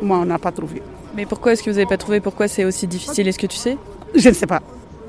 Moi, 0.02 0.18
on 0.20 0.24
n'a 0.24 0.38
pas 0.40 0.50
trouvé. 0.50 0.82
Mais 1.16 1.26
pourquoi 1.26 1.52
est-ce 1.52 1.62
que 1.62 1.70
vous 1.70 1.76
n'avez 1.76 1.86
pas 1.86 1.96
trouvé? 1.96 2.18
Pourquoi 2.18 2.48
c'est 2.48 2.64
aussi 2.64 2.88
difficile? 2.88 3.28
Est-ce 3.28 3.38
que 3.38 3.46
tu 3.46 3.56
sais? 3.56 3.78
Je 4.16 4.28
ne 4.30 4.34
sais 4.34 4.48
pas. 4.48 4.60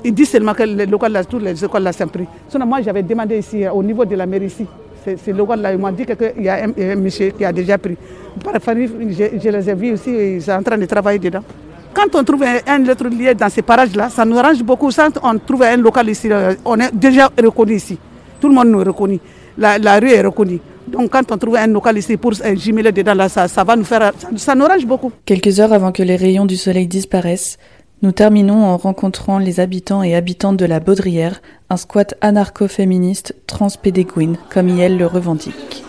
Ils 0.04 0.14
disent 0.14 0.28
seulement 0.30 0.54
que 0.54 0.62
le 0.62 0.84
local, 0.84 1.20
toutes 1.28 1.42
les 1.42 1.64
écoles 1.64 1.90
sont 1.92 2.06
pris. 2.06 2.26
Sinon, 2.48 2.64
moi, 2.64 2.80
j'avais 2.80 3.02
demandé 3.02 3.38
ici, 3.38 3.66
au 3.66 3.82
niveau 3.82 4.04
de 4.04 4.14
la 4.14 4.24
mairie 4.26 4.46
ici, 4.46 4.66
c'est 5.04 5.32
le 5.32 5.44
là 5.56 5.72
ils 5.72 5.78
m'ont 5.78 5.92
dit 5.92 6.04
qu'il 6.06 6.42
y 6.44 6.48
a 6.48 6.64
un, 6.64 6.96
monsieur 6.96 7.30
qui 7.30 7.44
a 7.44 7.52
déjà 7.52 7.78
pris. 7.78 7.96
Par 8.42 8.54
je, 8.74 9.38
je, 9.42 9.48
les 9.48 9.70
ai 9.70 9.74
vus 9.74 9.92
aussi, 9.92 10.10
ils 10.10 10.42
sont 10.42 10.52
en 10.52 10.62
train 10.62 10.78
de 10.78 10.86
travailler 10.86 11.18
dedans. 11.18 11.44
Quand 11.92 12.12
on 12.18 12.24
trouve 12.24 12.42
un, 12.44 12.88
autre 12.88 13.08
lieu 13.08 13.34
dans 13.34 13.48
ces 13.48 13.62
parages-là, 13.62 14.08
ça 14.10 14.24
nous 14.24 14.36
arrange 14.38 14.62
beaucoup. 14.62 14.90
Quand 14.90 15.10
on 15.22 15.38
trouve 15.38 15.62
un 15.62 15.76
local 15.76 16.08
ici, 16.08 16.28
euh, 16.32 16.54
on 16.64 16.78
est 16.80 16.92
déjà 16.92 17.30
reconnu 17.40 17.74
ici. 17.74 17.96
Tout 18.40 18.48
le 18.48 18.54
monde 18.54 18.68
nous 18.68 18.82
reconnaît. 18.82 19.20
La, 19.56 19.78
la 19.78 20.00
rue 20.00 20.10
est 20.10 20.22
reconnue. 20.22 20.58
Donc 20.88 21.10
quand 21.10 21.30
on 21.30 21.38
trouve 21.38 21.56
un 21.56 21.66
local 21.68 21.96
ici 21.96 22.16
pour 22.16 22.32
un 22.44 22.54
jumeler 22.56 22.90
dedans, 22.90 23.14
là, 23.14 23.28
ça, 23.28 23.46
ça 23.46 23.62
va 23.62 23.76
nous 23.76 23.84
faire, 23.84 24.12
ça, 24.18 24.28
ça 24.36 24.54
nous 24.54 24.64
arrange 24.64 24.84
beaucoup. 24.84 25.12
Quelques 25.24 25.60
heures 25.60 25.72
avant 25.72 25.92
que 25.92 26.02
les 26.02 26.16
rayons 26.16 26.46
du 26.46 26.56
soleil 26.56 26.86
disparaissent, 26.88 27.58
nous 28.04 28.12
terminons 28.12 28.66
en 28.66 28.76
rencontrant 28.76 29.38
les 29.38 29.60
habitants 29.60 30.02
et 30.02 30.14
habitantes 30.14 30.58
de 30.58 30.66
la 30.66 30.78
Baudrière, 30.78 31.40
un 31.70 31.78
squat 31.78 32.14
anarcho-féministe 32.20 33.34
transpédéguine, 33.46 34.36
comme 34.50 34.68
IEL 34.68 34.98
le 34.98 35.06
revendique. 35.06 35.82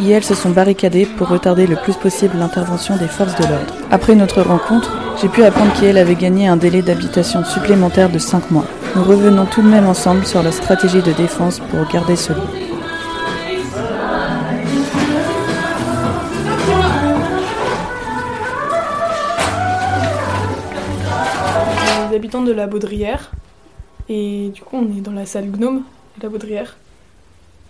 IEL 0.00 0.24
se 0.24 0.34
sont 0.34 0.50
barricadés 0.50 1.06
pour 1.06 1.28
retarder 1.28 1.68
le 1.68 1.76
plus 1.76 1.94
possible 1.94 2.36
l'intervention 2.36 2.96
des 2.96 3.06
forces 3.06 3.36
de 3.36 3.46
l'ordre. 3.46 3.72
Après 3.92 4.16
notre 4.16 4.42
rencontre, 4.42 4.92
j'ai 5.22 5.28
pu 5.28 5.44
apprendre 5.44 5.72
qu'IEL 5.74 5.98
avait 5.98 6.16
gagné 6.16 6.48
un 6.48 6.56
délai 6.56 6.82
d'habitation 6.82 7.44
supplémentaire 7.44 8.10
de 8.10 8.18
5 8.18 8.50
mois. 8.50 8.66
Nous 8.96 9.04
revenons 9.04 9.46
tout 9.46 9.62
de 9.62 9.68
même 9.68 9.86
ensemble 9.86 10.26
sur 10.26 10.42
la 10.42 10.50
stratégie 10.50 11.02
de 11.02 11.12
défense 11.12 11.60
pour 11.60 11.86
garder 11.86 12.16
ce 12.16 12.32
lieu. 12.32 12.67
Habitants 22.28 22.42
de 22.42 22.52
la 22.52 22.66
Baudrière. 22.66 23.30
Et 24.10 24.50
du 24.54 24.60
coup, 24.60 24.76
on 24.76 24.98
est 24.98 25.00
dans 25.00 25.12
la 25.12 25.24
salle 25.24 25.50
Gnome 25.50 25.82
de 26.18 26.22
la 26.22 26.28
Baudrière. 26.28 26.76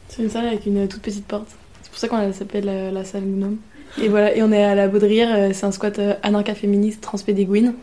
C'est 0.08 0.20
une 0.20 0.30
salle 0.30 0.48
avec 0.48 0.66
une 0.66 0.88
toute 0.88 1.00
petite 1.00 1.26
porte. 1.26 1.46
C'est 1.82 1.90
pour 1.90 1.98
ça 2.00 2.08
qu'on 2.08 2.32
s'appelle 2.32 2.64
la, 2.92 3.04
salle 3.04 3.22
Gnome. 3.22 3.58
Et 4.02 4.08
voilà, 4.08 4.34
et 4.34 4.42
on 4.42 4.50
est 4.50 4.64
à 4.64 4.74
la 4.74 4.88
Baudrière, 4.88 5.28
euh, 5.32 5.50
c'est 5.52 5.64
un 5.64 5.70
squat 5.70 5.96
euh, 6.00 6.14
anarcha-féministe 6.24 7.00
transpédéguine. 7.00 7.74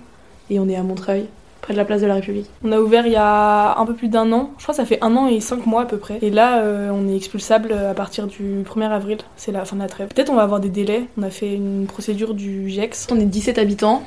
Et 0.50 0.60
on 0.60 0.68
est 0.68 0.76
à 0.76 0.84
Montreuil, 0.84 1.28
près 1.62 1.72
de 1.72 1.78
la 1.78 1.86
place 1.86 2.02
de 2.02 2.08
la 2.08 2.16
République. 2.16 2.50
On 2.62 2.74
a 2.74 2.80
ouvert 2.82 3.08
il 3.08 3.14
y 3.14 3.16
a 3.16 3.78
un 3.80 3.86
peu 3.86 3.94
plus 3.94 4.10
d'un 4.10 4.30
an. 4.34 4.52
Je 4.58 4.64
crois 4.64 4.74
que 4.74 4.82
ça 4.82 4.86
fait 4.86 5.02
un 5.02 5.16
an 5.16 5.30
et 5.30 5.40
cinq 5.40 5.66
mois 5.66 5.84
à 5.84 5.86
peu 5.86 5.98
près. 5.98 6.20
Et 6.22 6.30
là, 6.30 6.60
euh, 6.60 6.90
on 6.92 7.08
est 7.08 7.16
expulsable 7.16 7.72
à 7.72 7.94
partir 7.94 8.28
du 8.28 8.64
1er 8.64 8.90
avril. 8.90 9.20
C'est 9.38 9.54
la 9.54 9.64
fin 9.64 9.78
de 9.78 9.82
la 9.82 9.88
trêve. 9.88 10.10
Peut-être 10.10 10.30
on 10.30 10.36
va 10.36 10.44
avoir 10.44 10.60
des 10.60 10.68
délais. 10.68 11.06
On 11.18 11.24
a 11.24 11.30
fait 11.30 11.54
une 11.54 11.86
procédure 11.88 12.34
du 12.34 12.70
GEX. 12.70 13.08
On 13.12 13.18
est 13.18 13.24
17 13.24 13.60
habitants. 13.60 14.04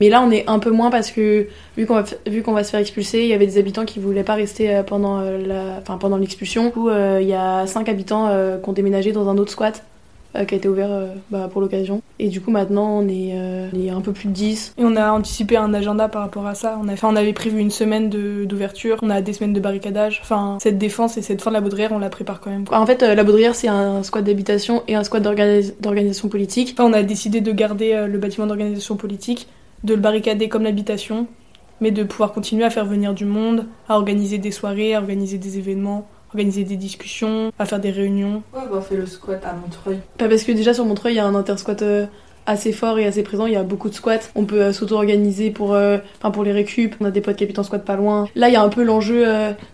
Mais 0.00 0.08
là, 0.08 0.22
on 0.22 0.30
est 0.30 0.48
un 0.48 0.58
peu 0.58 0.70
moins 0.70 0.90
parce 0.90 1.10
que 1.10 1.46
vu 1.76 1.86
qu'on 1.86 1.94
va, 1.94 2.04
vu 2.26 2.42
qu'on 2.42 2.52
va 2.52 2.64
se 2.64 2.70
faire 2.70 2.80
expulser, 2.80 3.22
il 3.22 3.28
y 3.28 3.32
avait 3.32 3.46
des 3.46 3.58
habitants 3.58 3.84
qui 3.84 3.98
voulaient 3.98 4.24
pas 4.24 4.34
rester 4.34 4.74
euh, 4.74 4.82
pendant 4.82 5.20
euh, 5.20 5.38
la, 5.38 5.78
enfin 5.80 5.98
pendant 5.98 6.16
l'expulsion. 6.16 6.66
Du 6.66 6.72
coup, 6.72 6.88
euh, 6.88 7.18
il 7.22 7.28
y 7.28 7.34
a 7.34 7.66
cinq 7.66 7.88
habitants 7.88 8.28
qui 8.62 8.68
ont 8.68 8.72
déménagé 8.72 9.12
dans 9.12 9.28
un 9.28 9.38
autre 9.38 9.52
squat 9.52 9.84
qui 10.46 10.54
a 10.54 10.58
été 10.58 10.68
ouvert 10.68 10.90
bah, 11.30 11.48
pour 11.50 11.62
l'occasion. 11.62 12.02
Et 12.18 12.28
du 12.28 12.42
coup, 12.42 12.50
maintenant, 12.50 12.98
on 12.98 13.08
est, 13.08 13.32
un 13.88 14.00
peu 14.02 14.12
plus 14.12 14.28
de 14.28 14.34
10. 14.34 14.74
Et 14.76 14.84
on 14.84 14.94
a 14.94 15.10
anticipé 15.10 15.56
un 15.56 15.72
agenda 15.72 16.08
par 16.08 16.20
rapport 16.20 16.46
à 16.46 16.54
ça. 16.54 16.78
On, 16.82 16.88
a, 16.88 16.92
on 17.04 17.16
avait 17.16 17.32
prévu 17.32 17.58
une 17.58 17.70
semaine 17.70 18.10
d'ouverture, 18.10 18.98
on 19.00 19.08
a 19.08 19.22
des 19.22 19.32
semaines 19.32 19.54
de 19.54 19.60
barricadage. 19.60 20.20
Enfin, 20.22 20.58
cette 20.60 20.76
défense 20.76 21.16
et 21.16 21.22
cette 21.22 21.40
fin 21.40 21.50
de 21.50 21.54
la 21.54 21.62
Baudrière, 21.62 21.92
on 21.92 21.98
la 21.98 22.10
prépare 22.10 22.40
quand 22.40 22.50
même. 22.50 22.66
En 22.70 22.84
fait, 22.84 23.00
la 23.00 23.24
Baudrière, 23.24 23.54
c'est 23.54 23.68
un 23.68 24.02
squat 24.02 24.24
d'habitation 24.24 24.82
et 24.88 24.94
un 24.94 25.04
squat 25.04 25.22
d'organisation 25.22 26.28
politique. 26.28 26.74
Enfin, 26.76 26.90
on 26.90 26.92
a 26.92 27.02
décidé 27.02 27.40
de 27.40 27.52
garder 27.52 28.04
le 28.06 28.18
bâtiment 28.18 28.46
d'organisation 28.46 28.96
politique 28.96 29.48
de 29.84 29.94
le 29.94 30.00
barricader 30.00 30.48
comme 30.48 30.64
l'habitation, 30.64 31.26
mais 31.80 31.90
de 31.90 32.04
pouvoir 32.04 32.32
continuer 32.32 32.64
à 32.64 32.70
faire 32.70 32.86
venir 32.86 33.14
du 33.14 33.24
monde, 33.24 33.66
à 33.88 33.96
organiser 33.96 34.38
des 34.38 34.50
soirées, 34.50 34.94
à 34.94 35.00
organiser 35.00 35.38
des 35.38 35.58
événements, 35.58 36.08
organiser 36.30 36.64
des 36.64 36.76
discussions, 36.76 37.52
à 37.58 37.66
faire 37.66 37.80
des 37.80 37.90
réunions. 37.90 38.42
Pourquoi 38.50 38.68
avoir 38.68 38.84
fait 38.84 38.96
le 38.96 39.06
squat 39.06 39.44
à 39.44 39.52
Montreuil 39.52 39.98
Pas 40.18 40.28
Parce 40.28 40.42
que 40.44 40.52
déjà 40.52 40.74
sur 40.74 40.84
Montreuil, 40.84 41.14
il 41.14 41.16
y 41.16 41.20
a 41.20 41.26
un 41.26 41.34
intersquat 41.34 41.76
euh, 41.82 42.06
assez 42.46 42.72
fort 42.72 42.98
et 42.98 43.06
assez 43.06 43.22
présent, 43.22 43.46
il 43.46 43.52
y 43.52 43.56
a 43.56 43.62
beaucoup 43.62 43.88
de 43.88 43.94
squats. 43.94 44.30
On 44.34 44.44
peut 44.44 44.62
euh, 44.62 44.72
s'auto-organiser 44.72 45.50
pour, 45.50 45.74
euh, 45.74 45.98
pour 46.32 46.44
les 46.44 46.52
récup, 46.52 46.96
on 47.00 47.04
a 47.04 47.10
des 47.10 47.20
potes 47.20 47.36
qui 47.36 47.44
habitent 47.44 47.58
en 47.58 47.64
squat 47.64 47.84
pas 47.84 47.96
loin. 47.96 48.28
Là, 48.34 48.48
il 48.48 48.52
y 48.52 48.56
a 48.56 48.62
un 48.62 48.68
peu 48.68 48.82
l'enjeu, 48.82 49.24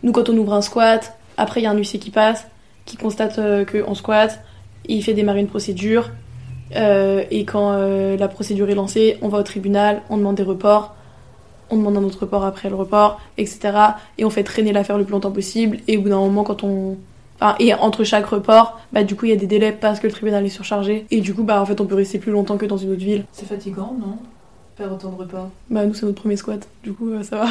nous 0.03 0.13
quand 0.13 0.29
on 0.29 0.37
ouvre 0.37 0.55
un 0.55 0.63
squat, 0.63 1.17
après 1.37 1.61
il 1.61 1.65
y 1.65 1.67
a 1.67 1.71
un 1.71 1.77
huissier 1.77 1.99
qui 1.99 2.11
passe, 2.11 2.47
qui 2.85 2.97
constate 2.97 3.41
qu'on 3.71 3.95
squatte, 3.95 4.41
il 4.87 5.03
fait 5.03 5.15
démarrer 5.15 5.41
une 5.41 5.49
procédure, 5.49 6.11
euh, 6.77 7.25
et 7.31 7.45
quand 7.45 7.73
euh, 7.73 8.17
la 8.17 8.29
procédure 8.29 8.69
est 8.71 8.75
lancée, 8.75 9.19
on 9.23 9.29
va 9.29 9.39
au 9.39 9.43
tribunal, 9.43 10.03
on 10.11 10.17
demande 10.17 10.37
des 10.37 10.43
reports, 10.43 10.95
on 11.71 11.77
demande 11.77 11.97
un 11.97 12.05
autre 12.05 12.21
report 12.21 12.45
après 12.45 12.69
le 12.69 12.77
report, 12.77 13.21
etc. 13.39 13.73
Et 14.19 14.25
on 14.25 14.31
fait 14.31 14.45
traîner 14.45 14.73
l'affaire 14.73 14.99
le 14.99 15.05
plus 15.05 15.13
longtemps 15.13 15.31
possible. 15.31 15.79
Et 15.89 15.97
au 15.99 16.03
bout 16.03 16.09
d'un 16.09 16.19
moment, 16.19 16.45
quand 16.45 16.65
on. 16.65 16.97
Enfin, 17.37 17.57
et 17.59 17.75
entre 17.75 18.05
chaque 18.05 18.27
report, 18.27 18.79
bah 18.93 19.03
du 19.03 19.17
coup, 19.17 19.27
il 19.27 19.31
y 19.31 19.35
a 19.35 19.37
des 19.37 19.47
délais 19.47 19.73
parce 19.73 19.99
que 19.99 20.07
le 20.07 20.13
tribunal 20.13 20.45
est 20.45 20.51
surchargé. 20.51 21.07
Et 21.11 21.21
du 21.21 21.35
coup, 21.35 21.43
bah 21.43 21.61
en 21.61 21.67
fait, 21.67 21.81
on 21.81 21.87
peut 21.87 21.95
rester 21.95 22.19
plus 22.19 22.31
longtemps 22.31 22.57
que 22.57 22.67
dans 22.67 22.77
une 22.77 22.93
autre 22.93 23.01
ville. 23.01 23.25
C'est 23.33 23.47
fatigant, 23.47 23.97
non? 23.99 24.19
Faire 24.77 24.93
autant 24.93 25.11
de 25.11 25.17
reports 25.17 25.51
Bah, 25.69 25.85
nous, 25.85 25.93
c'est 25.93 26.07
notre 26.07 26.21
premier 26.21 26.37
squat. 26.37 26.67
Du 26.83 26.93
coup, 26.93 27.11
euh, 27.11 27.23
ça 27.23 27.37
va. 27.37 27.45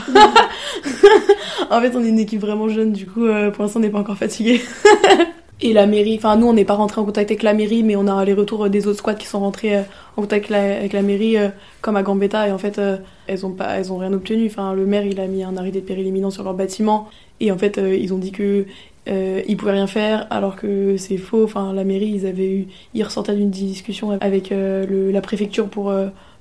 en 1.78 1.82
fait, 1.82 1.96
on 1.96 2.04
est 2.04 2.10
une 2.10 2.20
équipe 2.20 2.42
vraiment 2.42 2.70
jeune. 2.70 2.94
Du 2.94 3.06
coup, 3.06 3.26
pour 3.54 3.64
l'instant, 3.64 3.80
on 3.80 3.82
n'est 3.82 3.90
pas 3.90 4.00
encore 4.00 4.18
fatigué. 4.18 4.62
et 5.62 5.74
la 5.74 5.86
mairie. 5.86 6.16
Enfin, 6.18 6.36
nous, 6.36 6.48
on 6.48 6.54
n'est 6.54 6.66
pas 6.66 6.74
rentré 6.74 7.02
en 7.02 7.06
contact 7.06 7.30
avec 7.32 7.44
la 7.44 7.54
mairie, 7.54 7.84
mais 7.84 7.96
on 7.96 8.08
a 8.08 8.26
les 8.26 8.34
retours 8.34 8.70
des 8.70 8.88
autres 8.88 9.00
squads 9.00 9.16
qui 9.16 9.28
sont 9.28 9.40
rentrés 9.40 9.78
euh, 9.78 9.82
en 10.18 10.22
contact 10.22 10.52
avec 10.52 10.94
la, 10.94 11.02
mairie, 11.02 11.38
euh, 11.38 11.50
comme 11.82 11.96
à 11.96 12.04
Gambetta, 12.04 12.48
et 12.48 12.52
en 12.52 12.58
fait, 12.58 12.80
euh, 12.80 12.98
elles 13.28 13.46
ont 13.46 13.52
pas, 13.52 13.78
elles 13.78 13.92
ont 13.94 13.98
rien 13.98 14.14
obtenu. 14.14 14.48
Enfin, 14.48 14.74
le 14.74 14.86
maire, 14.86 15.06
il 15.06 15.20
a 15.20 15.28
mis 15.28 15.44
un 15.44 15.56
arrêté 15.58 15.82
de 15.82 15.86
péril 15.86 16.08
imminent 16.08 16.32
sur 16.32 16.44
leur 16.44 16.54
bâtiment, 16.54 17.10
et 17.40 17.52
en 17.52 17.58
fait, 17.58 17.78
ils 17.78 18.14
ont 18.14 18.18
dit 18.18 18.32
que 18.32 18.66
ils 19.08 19.58
pouvaient 19.58 19.72
rien 19.72 19.88
faire, 19.88 20.28
alors 20.30 20.56
que 20.56 20.96
c'est 20.96 21.18
faux. 21.18 21.44
Enfin, 21.44 21.74
la 21.74 21.84
mairie, 21.84 22.12
ils 22.16 22.28
avaient 22.28 22.52
eu, 22.52 22.68
ils 22.94 23.04
ressortaient 23.04 23.36
d'une 23.36 23.50
discussion 23.50 24.12
avec 24.22 24.54
la 24.54 25.22
préfecture 25.22 25.68
pour 25.68 25.92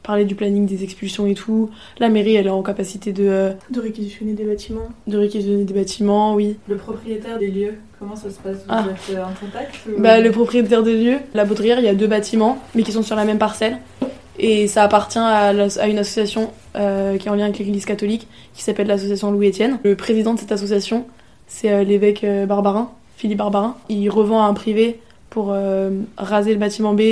parler 0.02 0.24
du 0.24 0.34
planning 0.34 0.66
des 0.66 0.82
expulsions 0.82 1.26
et 1.26 1.34
tout. 1.34 1.70
La 1.98 2.08
mairie, 2.08 2.34
elle 2.34 2.46
est 2.46 2.50
en 2.50 2.62
capacité 2.62 3.12
de... 3.12 3.26
Euh, 3.28 3.52
de 3.70 3.80
réquisitionner 3.80 4.32
des 4.32 4.44
bâtiments. 4.44 4.88
De 5.06 5.18
réquisitionner 5.18 5.64
des 5.64 5.74
bâtiments, 5.74 6.34
oui. 6.34 6.56
Le 6.68 6.76
propriétaire 6.76 7.38
des 7.38 7.48
lieux, 7.48 7.74
comment 7.98 8.16
ça 8.16 8.30
se 8.30 8.38
passe? 8.38 8.56
Vous 8.56 8.64
ah. 8.68 8.86
êtes 8.90 9.16
euh, 9.16 9.22
en 9.22 9.34
contact 9.34 9.74
bah, 9.98 10.20
Le 10.20 10.30
propriétaire 10.30 10.82
des 10.82 10.96
lieux, 11.02 11.18
la 11.34 11.44
Baudrière, 11.44 11.78
il 11.78 11.84
y 11.84 11.88
a 11.88 11.94
deux 11.94 12.06
bâtiments, 12.06 12.58
mais 12.74 12.82
qui 12.82 12.92
sont 12.92 13.02
sur 13.02 13.16
la 13.16 13.24
même 13.24 13.38
parcelle. 13.38 13.78
Et 14.38 14.68
ça 14.68 14.84
appartient 14.84 15.18
à, 15.18 15.48
à 15.48 15.86
une 15.86 15.98
association 15.98 16.50
euh, 16.76 17.18
qui 17.18 17.28
est 17.28 17.30
en 17.30 17.34
lien 17.34 17.44
avec 17.44 17.58
l'église 17.58 17.84
catholique, 17.84 18.26
qui 18.54 18.62
s'appelle 18.62 18.86
l'association 18.86 19.30
Louis-Étienne. 19.30 19.78
Le 19.84 19.96
président 19.96 20.32
de 20.32 20.38
cette 20.38 20.52
association, 20.52 21.04
c'est 21.46 21.84
l'évêque 21.84 22.24
Barbarin, 22.48 22.90
Philippe 23.18 23.36
Barbarin. 23.36 23.76
Il 23.90 24.08
revend 24.08 24.42
à 24.42 24.46
un 24.46 24.54
privé 24.54 24.98
pour 25.28 25.54
raser 26.16 26.52
le 26.54 26.58
bâtiment 26.58 26.94
B, 26.94 27.02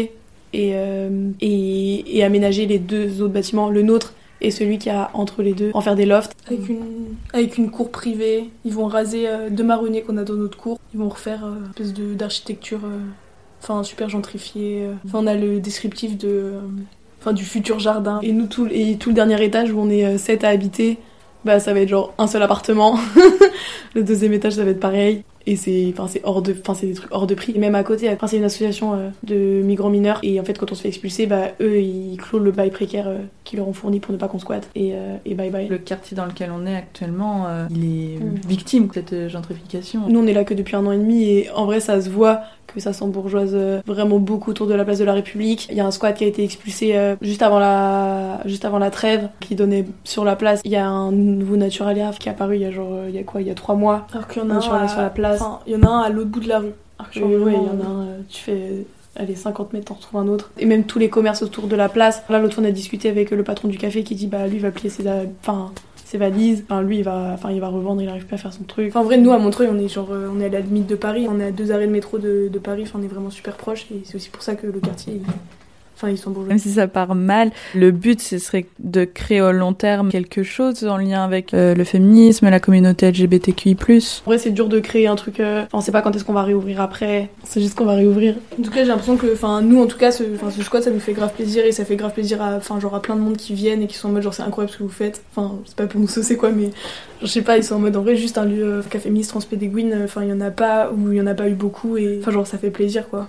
euh, 0.54 1.30
et, 1.40 2.18
et, 2.18 2.24
aménager 2.24 2.66
les 2.66 2.78
deux 2.78 3.22
autres 3.22 3.34
bâtiments, 3.34 3.68
le 3.68 3.82
nôtre 3.82 4.14
et 4.40 4.50
celui 4.50 4.78
qui 4.78 4.88
a 4.88 5.10
entre 5.14 5.42
les 5.42 5.52
deux, 5.52 5.70
en 5.74 5.80
faire 5.80 5.96
des 5.96 6.06
lofts. 6.06 6.32
Avec 6.46 6.68
une 6.68 6.84
avec 7.32 7.58
une 7.58 7.70
cour 7.70 7.90
privée. 7.90 8.50
Ils 8.64 8.72
vont 8.72 8.86
raser 8.86 9.28
euh, 9.28 9.50
deux 9.50 9.64
marronniers 9.64 10.02
qu'on 10.02 10.16
a 10.16 10.24
dans 10.24 10.34
notre 10.34 10.56
cour. 10.56 10.78
Ils 10.94 11.00
vont 11.00 11.08
refaire 11.08 11.44
euh, 11.44 11.56
une 11.78 11.84
espèce 11.84 11.92
d'architecture, 12.16 12.80
enfin 13.62 13.82
super 13.82 14.08
gentrifiée. 14.08 14.84
euh. 14.84 14.94
Enfin, 15.06 15.18
on 15.22 15.26
a 15.26 15.34
le 15.34 15.60
descriptif 15.60 16.16
de, 16.16 16.54
enfin 17.20 17.32
du 17.32 17.44
futur 17.44 17.78
jardin. 17.78 18.20
Et 18.22 18.32
nous 18.32 18.46
tout, 18.46 18.68
et 18.70 18.96
tout 18.96 19.10
le 19.10 19.14
dernier 19.14 19.42
étage 19.42 19.72
où 19.72 19.78
on 19.78 19.90
est 19.90 20.04
euh, 20.04 20.18
sept 20.18 20.44
à 20.44 20.48
habiter, 20.48 20.98
bah 21.44 21.60
ça 21.60 21.72
va 21.72 21.80
être 21.80 21.88
genre 21.88 22.14
un 22.18 22.26
seul 22.26 22.42
appartement. 22.42 22.98
le 23.94 24.02
deuxième 24.02 24.32
étage 24.32 24.54
ça 24.54 24.64
va 24.64 24.70
être 24.70 24.80
pareil. 24.80 25.24
Et 25.50 25.56
c'est, 25.56 25.86
enfin 25.94 26.06
c'est 26.08 26.20
hors 26.24 26.42
de, 26.42 26.54
enfin 26.60 26.74
c'est 26.74 26.86
des 26.86 26.92
trucs 26.92 27.10
hors 27.10 27.26
de 27.26 27.34
prix. 27.34 27.52
Et 27.56 27.58
même 27.58 27.74
à 27.74 27.82
côté, 27.82 28.10
enfin, 28.10 28.26
c'est 28.26 28.36
une 28.36 28.44
association 28.44 28.92
euh, 28.92 29.08
de 29.22 29.62
migrants 29.62 29.88
mineurs. 29.88 30.20
Et 30.22 30.38
en 30.38 30.44
fait, 30.44 30.58
quand 30.58 30.70
on 30.72 30.74
se 30.74 30.82
fait 30.82 30.88
expulser, 30.88 31.26
bah 31.26 31.52
eux 31.62 31.80
ils 31.80 32.18
clôt 32.18 32.38
le 32.38 32.50
bail 32.50 32.70
précaire 32.70 33.08
euh, 33.08 33.18
qu'ils 33.44 33.58
leur 33.58 33.66
ont 33.66 33.72
fourni 33.72 33.98
pour 33.98 34.12
ne 34.12 34.18
pas 34.18 34.28
qu'on 34.28 34.38
squatte. 34.38 34.68
Et, 34.74 34.90
euh, 34.92 35.16
et 35.24 35.34
bye 35.34 35.48
bye. 35.50 35.66
Le 35.66 35.78
quartier 35.78 36.14
dans 36.16 36.26
lequel 36.26 36.50
on 36.54 36.66
est 36.66 36.76
actuellement, 36.76 37.46
il 37.70 37.84
est 37.84 38.18
Mm. 38.18 38.34
victime 38.46 38.86
de 38.88 38.92
cette 38.94 39.28
gentrification. 39.28 40.08
Nous, 40.08 40.20
on 40.20 40.26
est 40.26 40.32
là 40.32 40.44
que 40.44 40.54
depuis 40.54 40.76
un 40.76 40.84
an 40.86 40.92
et 40.92 40.98
demi 40.98 41.24
et 41.24 41.50
en 41.50 41.64
vrai, 41.64 41.80
ça 41.80 42.00
se 42.00 42.10
voit 42.10 42.40
que 42.74 42.80
ça 42.80 42.92
s'embourgeoise 42.92 43.52
euh, 43.54 43.80
vraiment 43.86 44.18
beaucoup 44.18 44.50
autour 44.50 44.66
de 44.66 44.74
la 44.74 44.84
place 44.84 44.98
de 44.98 45.04
la 45.04 45.12
République. 45.14 45.68
Il 45.70 45.76
y 45.76 45.80
a 45.80 45.86
un 45.86 45.90
squat 45.90 46.14
qui 46.16 46.24
a 46.24 46.26
été 46.26 46.44
expulsé 46.44 46.96
euh, 46.96 47.16
juste 47.20 47.42
avant 47.42 47.58
la 47.58 48.40
juste 48.44 48.64
avant 48.64 48.78
la 48.78 48.90
trêve 48.90 49.28
qui 49.40 49.54
donnait 49.54 49.86
sur 50.04 50.24
la 50.24 50.36
place. 50.36 50.60
Il 50.64 50.70
y 50.70 50.76
a 50.76 50.86
un 50.86 51.10
nouveau 51.12 51.56
Naturalia 51.56 52.10
qui 52.18 52.28
est 52.28 52.32
apparu 52.32 52.56
il 52.56 52.62
y 52.62 52.66
a 52.66 52.70
genre 52.70 52.90
euh, 52.92 53.06
il 53.08 53.14
y 53.14 53.18
a 53.18 53.22
quoi 53.24 53.40
il 53.40 53.46
y 53.46 53.50
a 53.50 53.54
trois 53.54 53.74
mois. 53.74 54.06
Alors 54.12 54.28
qu'il 54.28 54.42
y 54.42 54.44
en 54.44 54.50
a 54.50 54.54
un 54.54 54.58
à- 54.58 54.88
sur 54.88 55.00
la 55.00 55.10
place. 55.10 55.40
enfin, 55.40 55.60
il 55.66 55.72
y 55.72 55.76
en 55.76 55.82
a 55.82 55.88
un 55.88 56.00
à 56.00 56.08
l'autre 56.10 56.30
bout 56.30 56.40
de 56.40 56.48
la 56.48 56.60
rue. 56.60 56.72
Alors 56.98 57.10
que 57.10 57.18
Oui, 57.20 57.52
il 57.54 57.66
y 57.80 57.82
en 57.82 57.86
a 57.86 57.90
un. 57.90 58.06
Tu 58.28 58.42
fais 58.42 58.86
allez 59.16 59.34
50 59.34 59.72
mètres, 59.72 59.86
t'en 59.86 59.94
retrouves 59.94 60.20
un 60.20 60.28
autre. 60.28 60.50
Et 60.58 60.66
même 60.66 60.84
tous 60.84 60.98
les 60.98 61.08
commerces 61.08 61.42
autour 61.42 61.66
de 61.66 61.74
la 61.74 61.88
place. 61.88 62.22
Là, 62.28 62.38
l'autre 62.38 62.54
fois, 62.54 62.62
on 62.62 62.66
a 62.66 62.70
discuté 62.70 63.08
avec 63.08 63.32
le 63.32 63.42
patron 63.42 63.66
du 63.68 63.76
café 63.76 64.04
qui 64.04 64.14
dit 64.14 64.26
bah 64.28 64.46
lui 64.46 64.56
il 64.56 64.62
va 64.62 64.70
plier 64.70 64.90
ses 64.90 65.04
enfin 65.42 65.72
ses 66.08 66.18
valises. 66.18 66.64
Enfin, 66.64 66.82
lui, 66.82 66.98
il 66.98 67.04
va, 67.04 67.32
enfin, 67.34 67.50
il 67.50 67.60
va 67.60 67.68
revendre, 67.68 68.00
il 68.02 68.08
arrive 68.08 68.26
pas 68.26 68.36
à 68.36 68.38
faire 68.38 68.52
son 68.52 68.64
truc. 68.64 68.88
Enfin, 68.88 69.00
en 69.00 69.04
vrai, 69.04 69.18
nous, 69.18 69.30
à 69.32 69.38
Montreuil, 69.38 69.68
on 69.70 69.78
est 69.78 69.88
genre, 69.88 70.08
euh, 70.10 70.28
on 70.34 70.40
est 70.40 70.46
à 70.46 70.48
la 70.48 70.60
limite 70.60 70.86
de 70.86 70.94
Paris. 70.94 71.26
On 71.28 71.38
est 71.38 71.44
à 71.44 71.50
deux 71.50 71.70
arrêts 71.70 71.86
de 71.86 71.92
métro 71.92 72.18
de, 72.18 72.48
de 72.50 72.58
Paris. 72.58 72.84
Enfin, 72.86 72.98
on 73.00 73.02
est 73.04 73.08
vraiment 73.08 73.30
super 73.30 73.56
proche. 73.56 73.86
Et 73.90 74.00
c'est 74.04 74.14
aussi 74.16 74.30
pour 74.30 74.42
ça 74.42 74.54
que 74.54 74.66
le 74.66 74.80
quartier, 74.80 75.14
il- 75.14 75.22
enfin, 75.98 76.10
ils 76.10 76.16
sont 76.18 76.30
bourgeois. 76.30 76.48
Même 76.50 76.58
si 76.58 76.70
ça 76.70 76.86
part 76.88 77.14
mal, 77.14 77.50
le 77.74 77.90
but 77.90 78.20
ce 78.22 78.38
serait 78.38 78.66
de 78.78 79.04
créer 79.04 79.40
au 79.42 79.52
long 79.52 79.72
terme 79.72 80.10
quelque 80.10 80.42
chose 80.42 80.84
en 80.84 80.96
lien 80.96 81.24
avec 81.24 81.52
euh, 81.54 81.74
le 81.74 81.84
féminisme, 81.84 82.48
la 82.48 82.60
communauté 82.60 83.10
LGBTQI+. 83.10 83.76
En 84.26 84.30
vrai, 84.30 84.38
c'est 84.38 84.50
dur 84.50 84.68
de 84.68 84.78
créer 84.80 85.06
un 85.06 85.16
truc. 85.16 85.40
euh, 85.40 85.62
Enfin, 85.64 85.78
on 85.78 85.80
sait 85.80 85.92
pas 85.92 86.02
quand 86.02 86.14
est-ce 86.14 86.24
qu'on 86.24 86.32
va 86.32 86.42
réouvrir 86.42 86.80
après. 86.80 87.28
C'est 87.44 87.60
juste 87.60 87.74
qu'on 87.76 87.84
va 87.84 87.94
réouvrir. 87.94 88.34
En 88.58 88.62
tout 88.62 88.70
cas, 88.70 88.80
j'ai 88.82 88.86
l'impression 88.88 89.16
que, 89.16 89.32
enfin, 89.32 89.60
nous, 89.62 89.82
en 89.82 89.86
tout 89.86 89.98
cas, 89.98 90.10
ce, 90.12 90.22
enfin, 90.34 90.50
ce 90.50 90.62
squat, 90.62 90.82
ça 90.82 90.90
nous 90.90 91.00
fait 91.00 91.12
grave 91.12 91.32
plaisir 91.34 91.64
et 91.64 91.72
ça 91.72 91.84
fait 91.84 91.96
grave 91.96 92.12
plaisir 92.12 92.40
à, 92.40 92.54
enfin, 92.56 92.78
genre 92.80 92.94
à 92.94 93.02
plein 93.02 93.16
de 93.16 93.20
monde 93.20 93.36
qui 93.36 93.54
viennent 93.54 93.82
et 93.82 93.86
qui 93.86 93.96
sont 93.96 94.08
en 94.08 94.12
mode 94.12 94.22
genre 94.22 94.34
c'est 94.34 94.42
incroyable 94.42 94.72
ce 94.72 94.78
que 94.78 94.82
vous 94.84 94.88
faites. 94.88 95.22
Enfin, 95.34 95.56
c'est 95.66 95.76
pas 95.76 95.86
pour 95.86 96.00
nous 96.00 96.08
saucer 96.08 96.36
quoi, 96.36 96.50
mais 96.50 96.70
je 97.22 97.26
sais 97.26 97.42
pas, 97.42 97.56
ils 97.56 97.64
sont 97.64 97.74
en 97.76 97.80
mode 97.80 97.96
en 97.96 98.02
vrai 98.02 98.16
juste 98.16 98.38
un 98.38 98.44
lieu 98.44 98.64
euh, 98.64 98.82
café 98.82 99.04
féministe 99.08 99.30
transpédéguine. 99.30 99.92
euh, 99.92 100.04
Enfin, 100.04 100.22
il 100.22 100.28
y 100.30 100.32
en 100.32 100.40
a 100.40 100.50
pas 100.50 100.90
ou 100.92 101.12
il 101.12 101.18
y 101.18 101.20
en 101.20 101.26
a 101.26 101.34
pas 101.34 101.48
eu 101.48 101.54
beaucoup 101.54 101.96
et 101.96 102.18
enfin 102.20 102.30
genre 102.30 102.46
ça 102.46 102.58
fait 102.58 102.70
plaisir 102.70 103.08
quoi. 103.08 103.28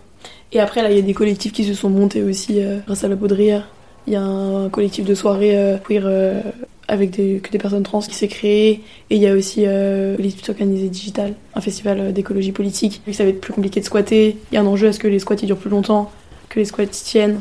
Et 0.51 0.59
après 0.59 0.81
là, 0.81 0.89
il 0.89 0.95
y 0.95 0.99
a 0.99 1.03
des 1.03 1.13
collectifs 1.13 1.51
qui 1.51 1.63
se 1.63 1.73
sont 1.73 1.89
montés 1.89 2.23
aussi 2.23 2.61
euh, 2.61 2.79
grâce 2.85 3.03
à 3.03 3.07
la 3.07 3.15
Baudrière. 3.15 3.67
Il 4.07 4.13
y 4.13 4.15
a 4.15 4.21
un 4.21 4.69
collectif 4.69 5.05
de 5.05 5.13
soirée 5.13 5.57
euh, 5.57 5.77
queer 5.77 6.03
euh, 6.05 6.41
avec 6.89 7.11
des, 7.11 7.39
que 7.39 7.51
des 7.51 7.57
personnes 7.57 7.83
trans 7.83 8.01
qui 8.01 8.15
s'est 8.15 8.27
créé. 8.27 8.81
Et 9.09 9.15
il 9.15 9.21
y 9.21 9.27
a 9.27 9.33
aussi 9.33 9.63
euh, 9.65 10.17
organisées 10.49 10.89
digital, 10.89 11.35
un 11.55 11.61
festival 11.61 11.99
euh, 11.99 12.11
d'écologie 12.11 12.51
politique. 12.51 13.01
Que 13.05 13.13
ça 13.13 13.23
va 13.23 13.29
être 13.29 13.41
plus 13.41 13.53
compliqué 13.53 13.79
de 13.79 13.85
squatter, 13.85 14.37
il 14.51 14.55
y 14.55 14.57
a 14.57 14.61
un 14.61 14.65
enjeu 14.65 14.87
à 14.87 14.93
ce 14.93 14.99
que 14.99 15.07
les 15.07 15.19
squats 15.19 15.35
durent 15.35 15.57
plus 15.57 15.69
longtemps, 15.69 16.11
que 16.49 16.59
les 16.59 16.65
squats 16.65 16.87
tiennent. 16.87 17.39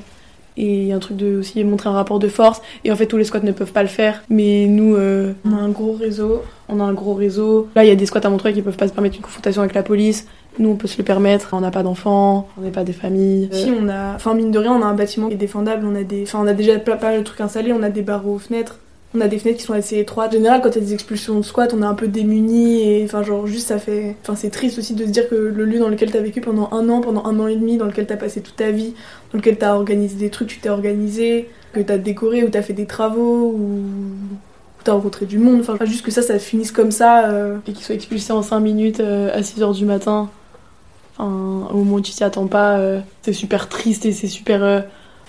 Et 0.59 0.93
un 0.93 0.99
truc 0.99 1.17
de 1.17 1.39
aussi 1.39 1.63
montrer 1.63 1.89
un 1.89 1.93
rapport 1.93 2.19
de 2.19 2.29
force. 2.29 2.61
Et 2.85 2.93
en 2.93 2.97
fait, 2.97 3.07
tous 3.07 3.17
les 3.17 3.25
squats 3.25 3.41
ne 3.41 3.53
peuvent 3.53 3.73
pas 3.73 3.83
le 3.83 3.89
faire. 3.89 4.23
Mais 4.29 4.67
nous, 4.67 4.97
euh, 4.97 5.33
on 5.45 5.53
a 5.53 5.61
un 5.61 5.69
gros 5.69 5.93
réseau. 5.93 6.43
On 6.69 6.81
a 6.81 6.83
un 6.83 6.93
gros 6.93 7.15
réseau. 7.15 7.69
Là, 7.77 7.85
il 7.85 7.89
y 7.89 7.93
a 7.93 7.95
des 7.95 8.07
squats 8.07 8.21
à 8.25 8.29
Montreuil 8.29 8.55
qui 8.55 8.63
peuvent 8.63 8.77
pas 8.77 8.89
se 8.89 8.93
permettre 8.93 9.17
une 9.17 9.23
confrontation 9.23 9.63
avec 9.63 9.75
la 9.75 9.85
police. 9.85 10.27
Nous, 10.59 10.69
on 10.69 10.75
peut 10.75 10.89
se 10.89 10.99
le 10.99 11.05
permettre. 11.05 11.51
On 11.53 11.61
n'a 11.61 11.71
pas 11.71 11.85
d'enfants, 11.85 12.49
on 12.59 12.63
n'est 12.63 12.73
pas 12.73 12.85
des 12.85 12.93
familles. 12.93 13.49
Si 13.53 13.71
on 13.71 13.89
a, 13.89 14.17
enfin 14.17 14.35
mine 14.35 14.51
de 14.51 14.59
rien, 14.59 14.73
on 14.73 14.83
a 14.83 14.87
un 14.87 14.95
bâtiment 14.95 15.29
qui 15.29 15.35
est 15.35 15.39
défendable. 15.39 15.87
On 15.87 15.95
a 15.95 16.03
des, 16.03 16.25
enfin, 16.25 16.41
on 16.43 16.47
a 16.49 16.55
déjà 16.55 16.79
pas 16.79 16.99
mal 17.01 17.19
de 17.19 17.23
trucs 17.23 17.41
installés. 17.41 17.73
On 17.73 17.83
a 17.83 17.91
des 17.91 18.03
barreaux 18.03 18.35
aux 18.35 18.39
fenêtres. 18.41 18.81
On 19.15 19.23
a 19.23 19.29
des 19.29 19.39
fenêtres 19.39 19.59
qui 19.59 19.65
sont 19.65 19.73
assez 19.73 19.99
étroites. 19.99 20.31
En 20.31 20.33
général, 20.33 20.61
quand 20.61 20.69
il 20.71 20.75
y 20.75 20.79
a 20.79 20.87
des 20.87 20.93
expulsions 20.93 21.39
de 21.39 21.43
squat, 21.43 21.73
on 21.75 21.83
est 21.83 21.87
un 21.87 21.95
peu 21.95 22.09
démunis 22.09 22.83
et 22.83 23.05
enfin 23.05 23.23
genre 23.23 23.47
juste 23.47 23.69
ça 23.69 23.79
fait, 23.79 24.17
enfin 24.23 24.35
c'est 24.35 24.51
triste 24.51 24.79
aussi 24.79 24.93
de 24.93 25.07
se 25.07 25.11
dire 25.11 25.29
que 25.31 25.35
le 25.35 25.65
lieu 25.65 25.79
dans 25.79 25.89
lequel 25.89 26.11
t'as 26.11 26.21
vécu 26.21 26.43
pendant 26.43 26.69
un 26.73 26.91
an, 26.91 27.01
pendant 27.01 27.25
un 27.25 27.41
an 27.41 27.47
et 27.47 27.57
demi, 27.57 27.79
dans 27.79 27.87
lequel 27.87 28.07
t'as 28.07 28.19
passé 28.19 28.43
toute 28.43 28.57
ta 28.57 28.71
vie, 28.71 28.93
dans 29.33 29.39
lequel 29.39 29.57
t'as 29.57 29.75
organisé 29.75 30.17
des 30.17 30.29
trucs, 30.29 30.49
tu 30.49 30.61
t'es 30.61 30.69
organisé, 30.69 31.49
que 31.73 31.81
t'as 31.81 31.97
décoré 31.97 32.45
ou 32.45 32.51
t'as 32.51 32.61
fait 32.61 32.75
des 32.75 32.85
travaux 32.85 33.55
ou 33.57 33.83
t'as 34.85 34.93
rencontré 34.93 35.25
du 35.25 35.39
monde. 35.39 35.61
Enfin 35.61 35.79
juste 35.87 36.05
que 36.05 36.11
ça, 36.11 36.21
ça 36.21 36.39
finisse 36.39 36.73
comme 36.73 36.91
ça 36.91 37.31
euh, 37.31 37.59
et 37.67 37.73
qu'ils 37.73 37.85
soient 37.85 37.95
expulsés 37.95 38.33
en 38.33 38.43
5 38.43 38.61
minutes 38.61 39.01
euh, 39.01 39.31
à 39.35 39.43
6 39.43 39.63
heures 39.63 39.73
du 39.73 39.87
matin. 39.87 40.29
Enfin, 41.17 41.69
au 41.73 41.79
moment 41.79 41.97
où 41.97 42.01
tu 42.01 42.13
t'y 42.13 42.25
attends 42.25 42.47
pas, 42.47 42.77
euh, 42.79 43.01
c'est 43.23 43.33
super 43.33 43.69
triste 43.69 44.05
et 44.05 44.13
c'est 44.13 44.29
super. 44.29 44.85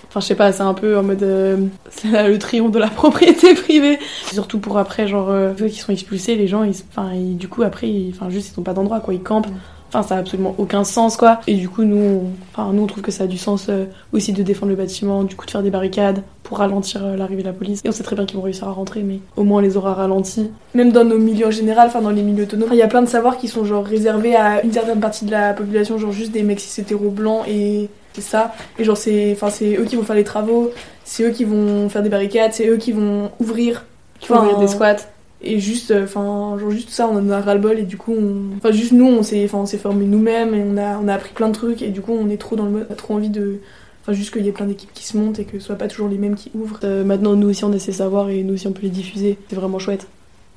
Enfin, 0.09 0.19
je 0.21 0.25
sais 0.25 0.35
pas, 0.35 0.51
c'est 0.51 0.63
un 0.63 0.73
peu 0.73 0.97
en 0.97 1.03
mode. 1.03 1.23
euh, 1.23 1.57
le 2.03 2.37
triomphe 2.37 2.71
de 2.71 2.79
la 2.79 2.87
propriété 2.89 3.53
privée. 3.53 3.99
Surtout 4.31 4.59
pour 4.59 4.77
après, 4.77 5.07
genre, 5.07 5.29
euh, 5.29 5.53
ceux 5.57 5.67
qui 5.67 5.79
sont 5.79 5.91
expulsés, 5.91 6.35
les 6.35 6.47
gens, 6.47 6.63
ils, 6.63 6.75
enfin, 6.91 7.11
du 7.15 7.47
coup, 7.47 7.61
après, 7.63 7.87
ils, 7.89 8.11
enfin, 8.15 8.29
juste, 8.29 8.53
ils 8.55 8.59
ont 8.59 8.63
pas 8.63 8.73
d'endroit, 8.73 8.99
quoi. 8.99 9.13
Ils 9.13 9.21
campent. 9.21 9.47
Enfin, 9.91 10.03
ça 10.03 10.15
a 10.15 10.19
absolument 10.19 10.53
aucun 10.59 10.83
sens, 10.83 11.17
quoi. 11.17 11.39
Et 11.47 11.55
du 11.55 11.67
coup, 11.67 11.83
nous, 11.83 11.97
on, 11.97 12.23
enfin, 12.53 12.71
nous, 12.73 12.83
on 12.83 12.87
trouve 12.87 13.01
que 13.01 13.11
ça 13.11 13.23
a 13.23 13.27
du 13.27 13.39
sens 13.39 13.67
euh, 13.69 13.85
aussi 14.13 14.33
de 14.33 14.43
défendre 14.43 14.69
le 14.71 14.75
bâtiment, 14.75 15.23
du 15.23 15.35
coup, 15.35 15.47
de 15.47 15.51
faire 15.51 15.63
des 15.63 15.71
barricades 15.71 16.21
pour 16.43 16.59
ralentir 16.59 17.03
euh, 17.03 17.15
l'arrivée 17.15 17.41
de 17.41 17.47
la 17.47 17.53
police. 17.53 17.81
Et 17.83 17.89
on 17.89 17.91
sait 17.91 18.03
très 18.03 18.15
bien 18.15 18.25
qu'ils 18.27 18.37
vont 18.37 18.43
réussir 18.43 18.67
à 18.67 18.71
rentrer, 18.71 19.01
mais 19.01 19.19
au 19.35 19.43
moins, 19.43 19.59
on 19.59 19.61
les 19.61 19.77
aura 19.77 19.95
ralentis. 19.95 20.51
Même 20.75 20.91
dans 20.91 21.03
nos 21.05 21.17
milieux 21.17 21.47
en 21.47 21.51
général, 21.51 21.87
enfin, 21.87 22.01
dans 22.01 22.11
les 22.11 22.21
milieux 22.21 22.43
autonomes, 22.43 22.69
il 22.71 22.77
y 22.77 22.83
a 22.83 22.87
plein 22.87 23.01
de 23.01 23.07
savoirs 23.09 23.37
qui 23.37 23.47
sont, 23.47 23.65
genre, 23.65 23.83
réservés 23.83 24.35
à 24.35 24.63
une 24.63 24.71
certaine 24.71 24.99
partie 24.99 25.25
de 25.25 25.31
la 25.31 25.53
population, 25.53 25.97
genre, 25.97 26.11
juste 26.11 26.31
des 26.31 26.43
mecs 26.43 26.59
cis 26.59 26.81
hétéros 26.81 27.09
blancs 27.09 27.47
et 27.47 27.89
c'est 28.13 28.21
ça. 28.21 28.53
Et 28.77 28.83
genre, 28.83 28.97
c'est 28.97 29.31
enfin, 29.33 29.49
c'est 29.49 29.75
eux 29.77 29.85
qui 29.85 29.95
vont 29.95 30.03
faire 30.03 30.15
les 30.15 30.23
travaux, 30.23 30.71
c'est 31.03 31.23
eux 31.23 31.29
qui 31.31 31.43
vont 31.45 31.89
faire 31.89 32.03
des 32.03 32.09
barricades, 32.09 32.53
c'est 32.53 32.67
eux 32.67 32.77
qui 32.77 32.91
vont 32.91 33.31
ouvrir, 33.39 33.85
qui 34.19 34.27
vont 34.29 34.35
Enfin, 34.35 34.45
ouvrir 34.45 34.59
des 34.59 34.67
squats. 34.67 34.95
Et 35.41 35.59
juste, 35.59 35.91
euh, 35.91 36.03
enfin, 36.03 36.57
genre 36.59 36.69
juste 36.69 36.89
ça, 36.89 37.07
on 37.07 37.15
en 37.15 37.29
a 37.29 37.39
ras-le-bol 37.39 37.79
et 37.79 37.83
du 37.83 37.95
coup, 37.95 38.13
on... 38.13 38.57
enfin, 38.57 38.71
juste 38.71 38.91
nous, 38.91 39.07
on 39.07 39.23
s'est, 39.23 39.45
enfin, 39.45 39.59
on 39.59 39.65
s'est 39.65 39.77
formé 39.77 40.03
nous-mêmes 40.05 40.53
et 40.53 40.61
on 40.61 40.75
a, 40.75 40.97
on 40.97 41.07
a 41.07 41.13
appris 41.13 41.31
plein 41.33 41.47
de 41.47 41.53
trucs 41.53 41.81
et 41.81 41.87
du 41.91 42.01
coup, 42.01 42.11
on 42.11 42.29
est 42.29 42.35
trop 42.35 42.57
dans 42.57 42.65
le 42.65 42.71
mode, 42.71 42.87
on 42.89 42.93
a 42.93 42.95
trop 42.97 43.13
envie 43.13 43.29
de, 43.29 43.59
enfin, 44.01 44.11
juste 44.11 44.33
qu'il 44.33 44.43
y 44.45 44.49
ait 44.49 44.51
plein 44.51 44.65
d'équipes 44.65 44.91
qui 44.93 45.05
se 45.05 45.15
montent 45.15 45.39
et 45.39 45.45
que 45.45 45.57
ce 45.59 45.65
soit 45.67 45.77
pas 45.77 45.87
toujours 45.87 46.09
les 46.09 46.17
mêmes 46.17 46.35
qui 46.35 46.51
ouvrent. 46.55 46.79
Euh, 46.83 47.05
maintenant, 47.05 47.35
nous 47.35 47.49
aussi, 47.49 47.63
on 47.63 47.71
a 47.71 47.79
ces 47.79 47.93
savoirs 47.93 48.29
et 48.29 48.43
nous 48.43 48.55
aussi, 48.55 48.67
on 48.67 48.73
peut 48.73 48.81
les 48.83 48.89
diffuser. 48.89 49.37
C'est 49.49 49.55
vraiment 49.55 49.79
chouette. 49.79 50.07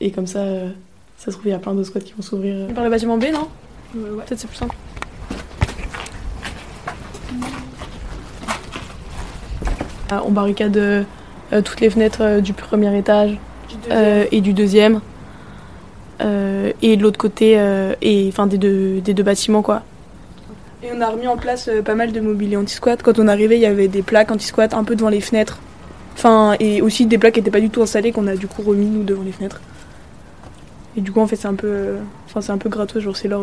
Et 0.00 0.10
comme 0.10 0.26
ça, 0.26 0.40
euh, 0.40 0.68
ça 1.16 1.26
se 1.26 1.36
trouve, 1.36 1.46
il 1.46 1.50
y 1.50 1.54
a 1.54 1.58
plein 1.60 1.74
de 1.74 1.84
squats 1.84 2.00
qui 2.00 2.14
vont 2.14 2.22
s'ouvrir. 2.22 2.52
euh. 2.56 2.72
Par 2.74 2.82
le 2.82 2.90
bâtiment 2.90 3.18
B, 3.18 3.26
non? 3.32 3.46
Peut-être 3.92 4.40
c'est 4.40 4.48
plus 4.48 4.56
simple. 4.56 4.74
On 10.26 10.30
barricade 10.30 11.06
euh, 11.52 11.60
toutes 11.60 11.80
les 11.80 11.90
fenêtres 11.90 12.22
euh, 12.22 12.40
du 12.40 12.52
premier 12.54 12.96
étage 12.96 13.36
euh, 13.90 14.24
et 14.32 14.40
du 14.40 14.52
deuxième. 14.52 15.00
Et 16.82 16.96
de 16.96 17.02
l'autre 17.02 17.18
côté, 17.18 17.60
et 18.00 18.28
enfin 18.28 18.46
des 18.46 18.56
deux, 18.56 19.00
des 19.00 19.12
deux 19.12 19.24
bâtiments 19.24 19.60
quoi. 19.62 19.82
Et 20.84 20.88
on 20.96 21.00
a 21.00 21.08
remis 21.08 21.26
en 21.26 21.36
place 21.36 21.68
pas 21.84 21.96
mal 21.96 22.12
de 22.12 22.20
mobilier 22.20 22.56
anti-squat. 22.56 23.02
Quand 23.02 23.18
on 23.18 23.26
arrivait, 23.26 23.56
il 23.56 23.60
y 23.60 23.66
avait 23.66 23.88
des 23.88 24.02
plaques 24.02 24.30
anti-squat 24.30 24.72
un 24.72 24.84
peu 24.84 24.94
devant 24.94 25.08
les 25.08 25.20
fenêtres. 25.20 25.58
Enfin, 26.14 26.54
et 26.60 26.80
aussi 26.80 27.06
des 27.06 27.18
plaques 27.18 27.34
qui 27.34 27.40
n'étaient 27.40 27.50
pas 27.50 27.58
du 27.58 27.70
tout 27.70 27.82
installées 27.82 28.12
qu'on 28.12 28.28
a 28.28 28.36
du 28.36 28.46
coup 28.46 28.62
remis 28.62 28.86
nous 28.86 29.02
devant 29.02 29.24
les 29.24 29.32
fenêtres. 29.32 29.60
Et 30.96 31.00
du 31.00 31.10
coup, 31.10 31.18
en 31.18 31.26
fait, 31.26 31.34
c'est 31.34 31.48
un 31.48 31.54
peu, 31.54 31.94
enfin, 32.26 32.40
c'est 32.40 32.52
un 32.52 32.58
peu 32.58 32.68
gratos. 32.68 33.02
Genre, 33.02 33.16
c'est 33.16 33.26
leur, 33.26 33.42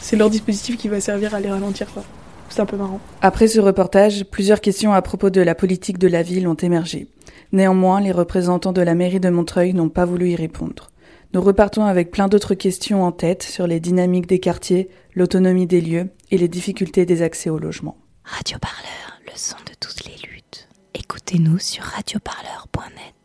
c'est 0.00 0.14
leur 0.14 0.30
dispositif 0.30 0.76
qui 0.76 0.86
va 0.86 1.00
servir 1.00 1.34
à 1.34 1.40
les 1.40 1.50
ralentir 1.50 1.88
quoi. 1.92 2.04
C'est 2.50 2.60
un 2.60 2.66
peu 2.66 2.76
marrant. 2.76 3.00
Après 3.22 3.48
ce 3.48 3.60
reportage, 3.60 4.24
plusieurs 4.24 4.60
questions 4.60 4.92
à 4.92 5.00
propos 5.02 5.30
de 5.30 5.40
la 5.40 5.54
politique 5.54 5.98
de 5.98 6.08
la 6.08 6.22
ville 6.22 6.46
ont 6.48 6.54
émergé. 6.54 7.06
Néanmoins, 7.52 8.00
les 8.00 8.12
représentants 8.12 8.72
de 8.72 8.82
la 8.82 8.94
mairie 8.94 9.20
de 9.20 9.30
Montreuil 9.30 9.72
n'ont 9.72 9.88
pas 9.88 10.04
voulu 10.04 10.30
y 10.30 10.36
répondre. 10.36 10.90
Nous 11.32 11.40
repartons 11.40 11.84
avec 11.84 12.10
plein 12.10 12.26
d'autres 12.26 12.54
questions 12.54 13.04
en 13.04 13.12
tête 13.12 13.44
sur 13.44 13.68
les 13.68 13.78
dynamiques 13.78 14.26
des 14.26 14.40
quartiers, 14.40 14.90
l'autonomie 15.14 15.66
des 15.66 15.80
lieux 15.80 16.10
et 16.32 16.38
les 16.38 16.48
difficultés 16.48 17.06
des 17.06 17.22
accès 17.22 17.50
au 17.50 17.58
logement. 17.58 17.96
Radio 18.24 18.58
Parleur, 18.58 19.20
le 19.24 19.32
son 19.36 19.56
de 19.58 19.74
toutes 19.78 20.04
les 20.06 20.28
luttes. 20.28 20.68
Écoutez-nous 20.94 21.58
sur 21.60 21.84
radioparleur.net. 21.84 23.19